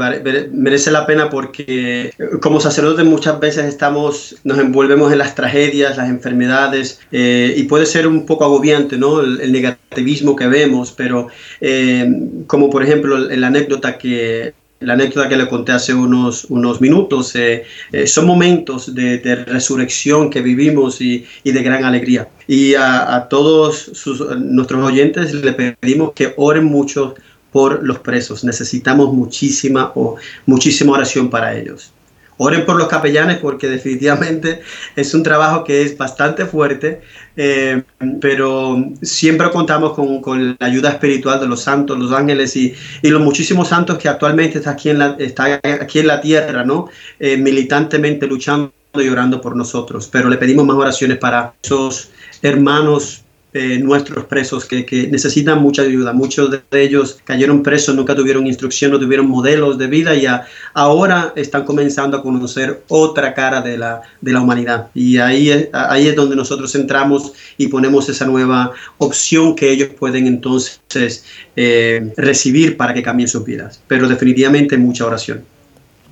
merece 0.50 0.90
la 0.90 1.06
pena 1.06 1.30
porque 1.30 2.12
como 2.42 2.58
sacerdotes 2.58 3.04
muchas 3.04 3.38
veces 3.38 3.66
estamos, 3.66 4.34
nos 4.42 4.58
envolvemos 4.58 5.12
en 5.12 5.18
las 5.18 5.36
tragedias, 5.36 5.96
las 5.96 6.08
enfermedades 6.08 6.98
eh, 7.12 7.54
y 7.56 7.62
puede 7.62 7.86
ser 7.86 8.08
un 8.08 8.26
poco 8.26 8.42
agobiante, 8.42 8.96
¿no? 8.98 9.20
El, 9.20 9.52
negativismo 9.52 10.34
que 10.34 10.48
vemos, 10.48 10.90
pero 10.90 11.28
eh, 11.60 12.12
como 12.48 12.70
por 12.70 12.82
ejemplo 12.82 13.18
la 13.18 13.46
anécdota 13.46 13.98
que 13.98 14.52
la 14.80 14.94
anécdota 14.94 15.28
que 15.28 15.36
le 15.36 15.46
conté 15.46 15.72
hace 15.72 15.94
unos, 15.94 16.46
unos 16.46 16.80
minutos, 16.80 17.36
eh, 17.36 17.64
eh, 17.92 18.06
son 18.06 18.26
momentos 18.26 18.94
de, 18.94 19.18
resurrección 19.46 20.30
que 20.30 20.40
vivimos 20.40 21.00
y, 21.00 21.26
de 21.44 21.62
gran 21.62 21.84
alegría. 21.84 22.28
Y 22.46 22.74
a, 22.74 23.26
todos 23.28 23.92
nuestros 24.38 24.84
oyentes 24.84 25.34
le 25.34 25.52
pedimos 25.52 26.12
que 26.12 26.32
oren 26.36 26.64
mucho 26.64 27.14
por 27.52 27.82
los 27.84 27.98
presos. 27.98 28.42
Necesitamos 28.42 29.12
muchísima, 29.12 29.92
o, 29.94 30.16
muchísima 30.46 30.92
oración 30.92 31.28
para 31.28 31.56
ellos. 31.56 31.92
Oren 32.42 32.64
por 32.64 32.76
los 32.76 32.88
capellanes 32.88 33.36
porque 33.36 33.68
definitivamente 33.68 34.62
es 34.96 35.12
un 35.12 35.22
trabajo 35.22 35.62
que 35.62 35.82
es 35.82 35.98
bastante 35.98 36.46
fuerte, 36.46 37.02
eh, 37.36 37.82
pero 38.18 38.82
siempre 39.02 39.50
contamos 39.50 39.92
con, 39.92 40.56
la 40.58 40.66
ayuda 40.66 40.88
espiritual 40.88 41.38
de 41.38 41.46
los 41.46 41.60
santos, 41.60 41.98
los 41.98 42.12
ángeles 42.12 42.56
y, 42.56 42.74
los 43.02 43.20
muchísimos 43.20 43.68
santos 43.68 43.98
que 43.98 44.08
actualmente 44.08 44.56
están 44.56 44.72
aquí 44.72 44.88
en 44.88 45.00
la, 45.00 45.16
está 45.18 45.60
aquí 45.62 45.98
en 45.98 46.06
la 46.06 46.22
tierra, 46.22 46.64
¿no? 46.64 46.88
Eh, 47.18 47.36
militantemente 47.36 48.26
luchando 48.26 48.72
y 48.94 49.08
orando 49.10 49.42
por 49.42 49.54
nosotros. 49.54 50.08
Pero 50.10 50.30
le 50.30 50.38
pedimos 50.38 50.64
más 50.64 50.76
oraciones 50.76 51.18
para 51.18 51.52
esos 51.62 52.10
hermanos 52.40 53.22
eh, 53.52 53.78
nuestros 53.78 54.26
presos 54.26 54.64
que, 54.64 55.08
necesitan 55.10 55.60
mucha 55.60 55.82
ayuda. 55.82 56.12
Muchos 56.12 56.50
de 56.50 56.82
ellos 56.82 57.18
cayeron 57.24 57.64
presos, 57.64 57.96
nunca 57.96 58.14
tuvieron 58.14 58.46
instrucción, 58.46 58.92
no 58.92 59.00
tuvieron 59.00 59.28
modelos 59.28 59.76
de 59.76 59.88
vida 59.88 60.14
y 60.14 60.26
ahora 60.74 61.32
están 61.34 61.64
comenzando 61.64 62.16
a 62.16 62.22
conocer 62.22 62.84
otra 62.86 63.34
cara 63.34 63.60
de 63.60 63.76
la, 63.76 64.02
de 64.20 64.32
la 64.32 64.40
humanidad. 64.40 64.88
Y 64.94 65.18
ahí 65.18 65.50
es, 65.50 65.68
ahí 65.72 66.06
es 66.06 66.14
donde 66.14 66.36
nosotros 66.36 66.72
entramos 66.76 67.32
y 67.58 67.66
ponemos 67.66 68.08
esa 68.08 68.24
nueva 68.26 68.72
opción 68.98 69.56
que 69.56 69.70
ellos 69.70 69.88
pueden 69.98 70.28
entonces 70.28 71.24
eh, 71.56 72.12
recibir 72.16 72.76
para 72.76 72.94
que 72.94 73.02
cambien 73.02 73.28
sus 73.28 73.44
vidas. 73.44 73.82
Pero 73.88 74.06
definitivamente 74.06 74.78
mucha 74.78 75.06
oración. 75.06 75.42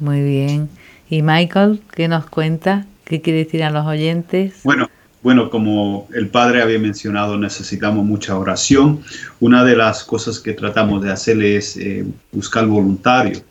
Muy 0.01 0.23
bien. 0.23 0.69
¿Y 1.09 1.23
Michael, 1.23 1.81
qué 1.95 2.09
nos 2.09 2.27
cuenta? 2.27 2.87
¿Qué 3.05 3.23
quiere 3.23 3.45
decir 3.45 3.63
a 3.63 3.71
los 3.71 3.87
oyentes? 3.87 4.55
Bueno, 4.65 4.89
bueno, 5.23 5.51
como 5.51 6.09
el 6.15 6.29
padre 6.29 6.63
había 6.63 6.79
mencionado, 6.79 7.37
necesitamos 7.37 8.05
mucha 8.05 8.39
oración. 8.39 9.01
Una 9.41 9.65
de 9.65 9.77
las 9.77 10.05
cosas 10.05 10.39
que 10.39 10.53
tratamos 10.53 11.03
de 11.03 11.11
hacer 11.11 11.43
es 11.43 11.77
eh, 11.77 12.05
buscar 12.33 12.67
voluntarios 12.67 13.43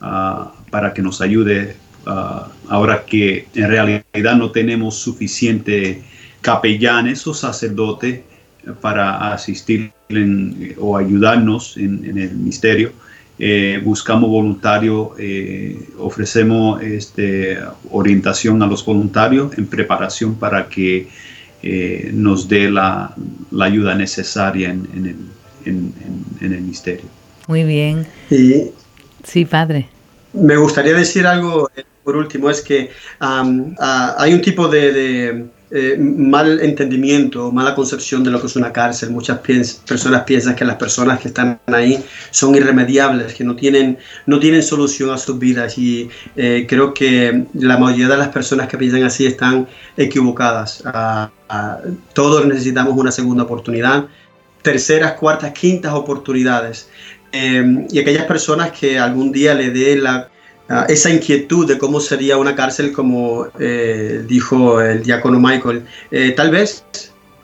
ah, 0.00 0.52
para 0.70 0.94
que 0.94 1.02
nos 1.02 1.20
ayude 1.20 1.76
ah, 2.06 2.48
ahora 2.68 3.04
que 3.04 3.46
en 3.54 3.68
realidad 3.68 4.36
no 4.36 4.50
tenemos 4.50 4.96
suficiente 4.96 6.02
capellanes 6.40 7.26
o 7.26 7.34
sacerdotes 7.34 8.20
para 8.80 9.32
asistir 9.32 9.92
o 10.78 10.96
ayudarnos 10.96 11.76
en, 11.76 12.18
el 12.18 12.36
misterio. 12.36 12.92
Eh, 13.44 13.80
buscamos 13.82 14.30
voluntarios, 14.30 15.08
eh, 15.18 15.76
ofrecemos 15.98 16.80
este, 16.80 17.58
orientación 17.90 18.62
a 18.62 18.68
los 18.68 18.84
voluntarios 18.86 19.58
en 19.58 19.66
preparación 19.66 20.36
para 20.36 20.68
que 20.68 21.08
eh, 21.60 22.10
nos 22.14 22.46
dé 22.46 22.70
la, 22.70 23.16
ayuda 23.60 23.96
necesaria 23.96 24.70
en, 24.70 25.28
el, 25.64 26.50
ministerio. 26.60 27.04
Muy 27.48 27.64
bien. 27.64 28.06
sí, 29.24 29.44
padre. 29.44 29.88
Me 30.32 30.56
gustaría 30.56 30.94
decir 30.94 31.26
algo 31.26 31.68
por 32.04 32.14
último, 32.14 32.48
es 32.48 32.60
que 32.60 32.90
ah, 33.18 34.14
hay 34.18 34.34
un 34.34 34.40
tipo 34.40 34.68
de 34.68 35.46
eh, 35.74 35.96
mal 35.98 36.60
entendimiento, 36.60 37.50
mala 37.50 37.74
concepción 37.74 38.22
de 38.22 38.30
lo 38.30 38.38
que 38.38 38.46
es 38.46 38.56
una 38.56 38.72
cárcel. 38.72 39.10
Muchas 39.10 39.38
personas 39.38 40.24
piensan 40.24 40.54
que 40.54 40.66
las 40.66 40.76
personas 40.76 41.18
que 41.18 41.28
están 41.28 41.60
ahí 41.66 41.98
son 42.30 42.54
irremediables, 42.54 43.32
que 43.32 43.42
no 43.42 43.56
tienen, 43.56 43.96
no 44.26 44.38
tienen 44.38 44.62
solución 44.62 45.08
a 45.10 45.16
sus 45.16 45.38
vidas 45.38 45.78
y 45.78 46.10
eh, 46.36 46.66
creo 46.68 46.92
que 46.92 47.46
la 47.54 47.78
mayoría 47.78 48.08
de 48.08 48.18
las 48.18 48.28
personas 48.28 48.68
que 48.68 48.76
piensan 48.76 49.02
así 49.04 49.24
están 49.24 49.66
equivocadas. 49.96 50.82
Ah, 50.84 51.30
ah, 51.48 51.78
todos 52.12 52.44
necesitamos 52.46 52.94
una 52.94 53.10
segunda 53.10 53.44
oportunidad, 53.44 54.08
terceras, 54.60 55.14
cuartas, 55.14 55.52
quintas 55.52 55.94
oportunidades. 55.94 56.90
Eh, 57.32 57.86
y 57.90 57.98
aquellas 57.98 58.26
personas 58.26 58.72
que 58.72 58.98
algún 58.98 59.32
día 59.32 59.54
le 59.54 59.70
dé 59.70 59.96
la 59.96 60.28
esa 60.88 61.10
inquietud 61.10 61.66
de 61.66 61.78
cómo 61.78 62.00
sería 62.00 62.36
una 62.36 62.54
cárcel, 62.54 62.92
como 62.92 63.46
eh, 63.58 64.24
dijo 64.26 64.80
el 64.80 65.02
diácono 65.02 65.38
Michael, 65.38 65.84
eh, 66.10 66.32
tal 66.32 66.50
vez 66.50 66.84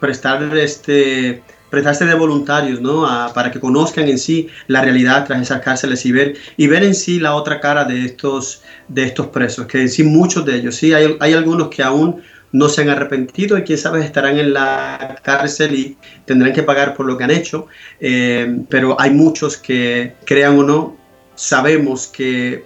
prestar 0.01 0.57
este, 0.57 1.43
prestarse 1.71 2.07
de 2.07 2.15
voluntarios, 2.15 2.81
¿no? 2.81 3.07
para 3.35 3.51
que 3.51 3.61
conozcan 3.61 4.09
en 4.09 4.19
sí 4.19 4.49
la 4.67 4.83
realidad 4.83 5.27
tras 5.27 5.43
esas 5.43 5.61
cárceles 5.61 6.07
y 6.07 6.13
ver, 6.13 6.37
y 6.57 6.67
ver 6.67 6.85
en 6.85 6.95
sí 6.95 7.21
la 7.21 7.35
otra 7.35 7.61
cara 7.61 7.85
de 7.85 8.05
estos, 8.05 8.63
de 8.89 9.05
estos 9.05 9.27
presos, 9.27 9.67
que 9.67 9.81
en 9.81 9.89
sí 9.89 10.05
muchos 10.05 10.45
de 10.47 10.57
ellos, 10.57 10.77
sí, 10.77 10.93
hay, 10.95 11.17
hay 11.21 11.33
algunos 11.35 11.69
que 11.69 11.83
aún 11.83 12.23
no 12.53 12.69
se 12.69 12.83
han 12.83 12.89
arrepentido 12.89 13.59
y 13.59 13.63
quién 13.63 13.79
sabe 13.79 14.05
estarán 14.05 14.39
en 14.39 14.55
la 14.55 15.21
cárcel 15.23 15.75
y 15.75 15.97
tendrán 16.25 16.53
que 16.53 16.63
pagar 16.63 16.95
por 16.95 17.07
lo 17.07 17.19
que 17.19 17.25
han 17.25 17.31
hecho, 17.31 17.67
eh, 18.01 18.63
pero 18.69 18.99
hay 19.01 19.11
muchos 19.11 19.57
que, 19.57 20.15
crean 20.25 20.59
o 20.59 20.63
no, 20.63 20.97
sabemos 21.35 22.07
que 22.07 22.65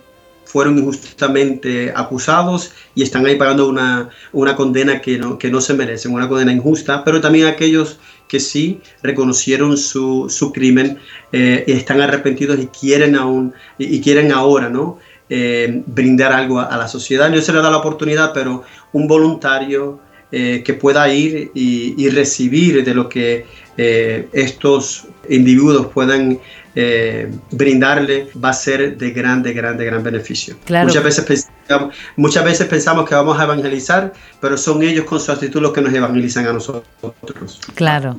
fueron 0.53 0.79
injustamente 0.79 1.93
acusados 1.97 2.73
y 2.95 3.03
están 3.03 3.25
ahí 3.25 3.37
pagando 3.37 3.71
una, 3.71 4.11
una 4.33 4.55
condena 4.55 5.01
que 5.01 5.17
no, 5.17 5.39
que 5.39 5.51
no 5.51 5.63
se 5.63 5.73
merecen, 5.73 6.13
una 6.13 6.29
condena 6.29 6.53
injusta, 6.53 7.05
pero 7.05 7.23
también 7.23 7.47
aquellos 7.47 7.99
que 8.29 8.39
sí 8.39 8.81
reconocieron 9.03 9.79
su, 9.79 10.27
su 10.29 10.53
crimen 10.53 10.99
eh, 11.33 11.65
y 11.67 11.73
están 11.73 12.03
arrepentidos 12.03 12.61
y 12.61 12.67
quieren 12.67 13.17
aún 13.17 13.55
y, 13.79 13.99
quieren 14.03 14.31
ahora 14.31 14.69
¿no? 14.69 14.99
Eh, 15.31 15.83
brindar 15.87 16.35
algo 16.35 16.61
a, 16.61 16.77
la 16.77 16.87
sociedad. 16.87 17.31
No 17.31 17.41
se 17.41 17.53
le 17.53 17.63
da 17.63 17.71
la 17.71 17.79
oportunidad, 17.79 18.35
pero 18.35 18.63
un 18.93 19.09
voluntario 19.09 20.01
eh, 20.31 20.63
que 20.63 20.75
pueda 20.75 21.11
ir 21.13 21.51
y, 21.55 21.95
y, 21.97 22.11
recibir 22.11 22.85
de 22.85 22.95
lo 22.95 23.09
que 23.09 23.47
estos 23.77 25.07
individuos 25.31 25.87
puedan 25.87 26.39
eh, 26.75 27.31
brindarle 27.51 28.29
va 28.43 28.51
a 28.51 28.55
ser 28.55 28.97
de 28.97 29.11
grande, 29.11 29.53
grande, 29.53 29.85
gran 29.85 30.03
beneficio. 30.03 30.57
Muchas, 30.69 31.05
veces 31.05 31.25
pensamos, 31.25 31.95
muchas 32.17 32.45
veces 32.45 32.67
pensamos 32.67 33.09
que 33.09 33.15
vamos 33.15 33.39
a 33.39 33.45
evangelizar, 33.45 34.13
pero 34.41 34.57
son 34.57 34.83
ellos 34.83 35.05
con 35.05 35.21
su 35.21 35.31
actitud 35.33 35.61
los 35.61 35.73
que 35.73 35.83
nos 35.83 35.93
evangelizan 35.93 36.47
a 36.47 36.53
nosotros. 36.53 37.61
Claro. 37.75 38.17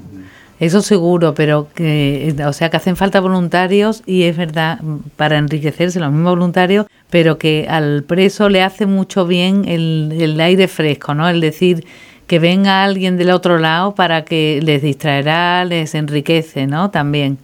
Eso 0.59 0.81
seguro, 0.81 1.33
pero 1.33 1.67
que, 1.73 2.35
o 2.45 2.53
sea, 2.53 2.69
que 2.69 2.77
hacen 2.77 2.95
falta 2.95 3.19
voluntarios 3.19 4.03
y 4.05 4.23
es 4.23 4.37
verdad, 4.37 4.79
para 5.15 5.37
enriquecerse 5.37 5.99
los 5.99 6.11
mismos 6.11 6.33
voluntarios, 6.33 6.85
pero 7.09 7.37
que 7.37 7.65
al 7.67 8.03
preso 8.03 8.49
le 8.49 8.61
hace 8.61 8.85
mucho 8.85 9.25
bien 9.25 9.65
el, 9.67 10.15
el 10.17 10.39
aire 10.39 10.67
fresco, 10.67 11.15
¿no? 11.15 11.27
El 11.27 11.41
decir 11.41 11.85
que 12.27 12.39
venga 12.39 12.83
alguien 12.83 13.17
del 13.17 13.31
otro 13.31 13.57
lado 13.57 13.95
para 13.95 14.23
que 14.25 14.61
les 14.63 14.81
distraerá, 14.81 15.65
les 15.65 15.95
enriquece, 15.95 16.67
¿no? 16.67 16.91
También. 16.91 17.39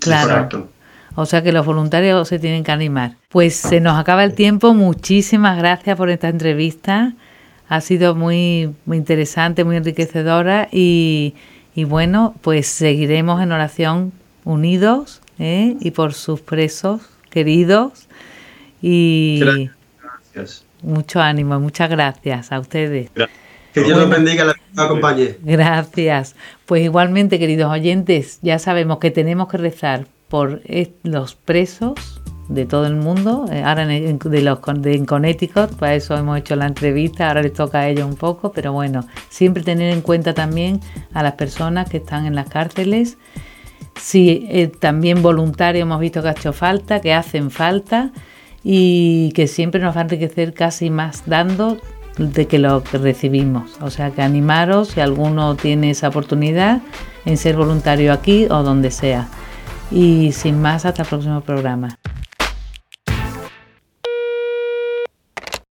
Claro. 0.00 0.68
O 1.14 1.26
sea 1.26 1.42
que 1.42 1.52
los 1.52 1.66
voluntarios 1.66 2.28
se 2.28 2.38
tienen 2.38 2.64
que 2.64 2.72
animar. 2.72 3.16
Pues 3.28 3.54
se 3.54 3.80
nos 3.80 3.98
acaba 3.98 4.24
el 4.24 4.34
tiempo. 4.34 4.74
Muchísimas 4.74 5.58
gracias 5.58 5.96
por 5.96 6.10
esta 6.10 6.28
entrevista. 6.28 7.14
Ha 7.68 7.80
sido 7.80 8.14
muy, 8.14 8.74
muy 8.84 8.96
interesante, 8.96 9.64
muy 9.64 9.76
enriquecedora 9.76 10.68
y, 10.72 11.34
bueno, 11.76 12.34
pues 12.40 12.66
seguiremos 12.66 13.42
en 13.42 13.52
oración 13.52 14.12
unidos 14.44 15.20
¿eh? 15.38 15.76
y 15.80 15.90
por 15.92 16.14
sus 16.14 16.40
presos 16.40 17.02
queridos. 17.30 18.08
Y 18.82 19.68
gracias. 20.00 20.64
mucho 20.82 21.20
ánimo, 21.20 21.60
muchas 21.60 21.90
gracias 21.90 22.50
a 22.50 22.58
ustedes. 22.58 23.10
Que 23.72 23.82
Dios 23.82 23.98
los 23.98 24.10
bendiga, 24.10 24.44
la 24.44 24.54
acompañe. 24.76 25.36
Gracias. 25.42 26.34
Pues 26.66 26.82
igualmente, 26.82 27.38
queridos 27.38 27.70
oyentes, 27.70 28.38
ya 28.42 28.58
sabemos 28.58 28.98
que 28.98 29.10
tenemos 29.10 29.48
que 29.48 29.58
rezar 29.58 30.06
por 30.28 30.62
los 31.02 31.34
presos 31.34 32.20
de 32.50 32.66
todo 32.66 32.86
el 32.86 32.96
mundo, 32.96 33.46
eh, 33.52 33.62
ahora 33.64 33.86
de 33.86 34.42
los 34.42 34.60
de 34.82 34.94
en 34.94 35.06
Connecticut, 35.06 35.76
para 35.76 35.94
eso 35.94 36.16
hemos 36.16 36.36
hecho 36.36 36.56
la 36.56 36.66
entrevista, 36.66 37.28
ahora 37.28 37.42
les 37.42 37.52
toca 37.52 37.78
a 37.78 37.88
ellos 37.88 38.06
un 38.06 38.16
poco, 38.16 38.50
pero 38.50 38.72
bueno, 38.72 39.06
siempre 39.28 39.62
tener 39.62 39.92
en 39.92 40.00
cuenta 40.00 40.34
también 40.34 40.80
a 41.14 41.22
las 41.22 41.34
personas 41.34 41.88
que 41.88 41.98
están 41.98 42.26
en 42.26 42.34
las 42.34 42.48
cárceles, 42.48 43.18
si 44.00 44.48
eh, 44.50 44.66
también 44.66 45.22
voluntarios 45.22 45.82
hemos 45.82 46.00
visto 46.00 46.22
que 46.22 46.28
ha 46.28 46.32
hecho 46.32 46.52
falta, 46.52 47.00
que 47.00 47.14
hacen 47.14 47.52
falta 47.52 48.10
y 48.64 49.30
que 49.32 49.46
siempre 49.46 49.80
nos 49.80 49.94
va 49.94 50.00
a 50.00 50.04
enriquecer 50.04 50.52
casi 50.52 50.90
más 50.90 51.22
dando 51.26 51.78
de 52.20 52.46
que 52.46 52.58
lo 52.58 52.82
recibimos. 52.92 53.78
O 53.80 53.90
sea 53.90 54.10
que 54.10 54.22
animaros 54.22 54.88
si 54.88 55.00
alguno 55.00 55.56
tiene 55.56 55.90
esa 55.90 56.08
oportunidad 56.08 56.82
en 57.24 57.36
ser 57.36 57.56
voluntario 57.56 58.12
aquí 58.12 58.46
o 58.50 58.62
donde 58.62 58.90
sea. 58.90 59.28
Y 59.90 60.32
sin 60.32 60.60
más, 60.60 60.84
hasta 60.84 61.02
el 61.02 61.08
próximo 61.08 61.40
programa. 61.40 61.98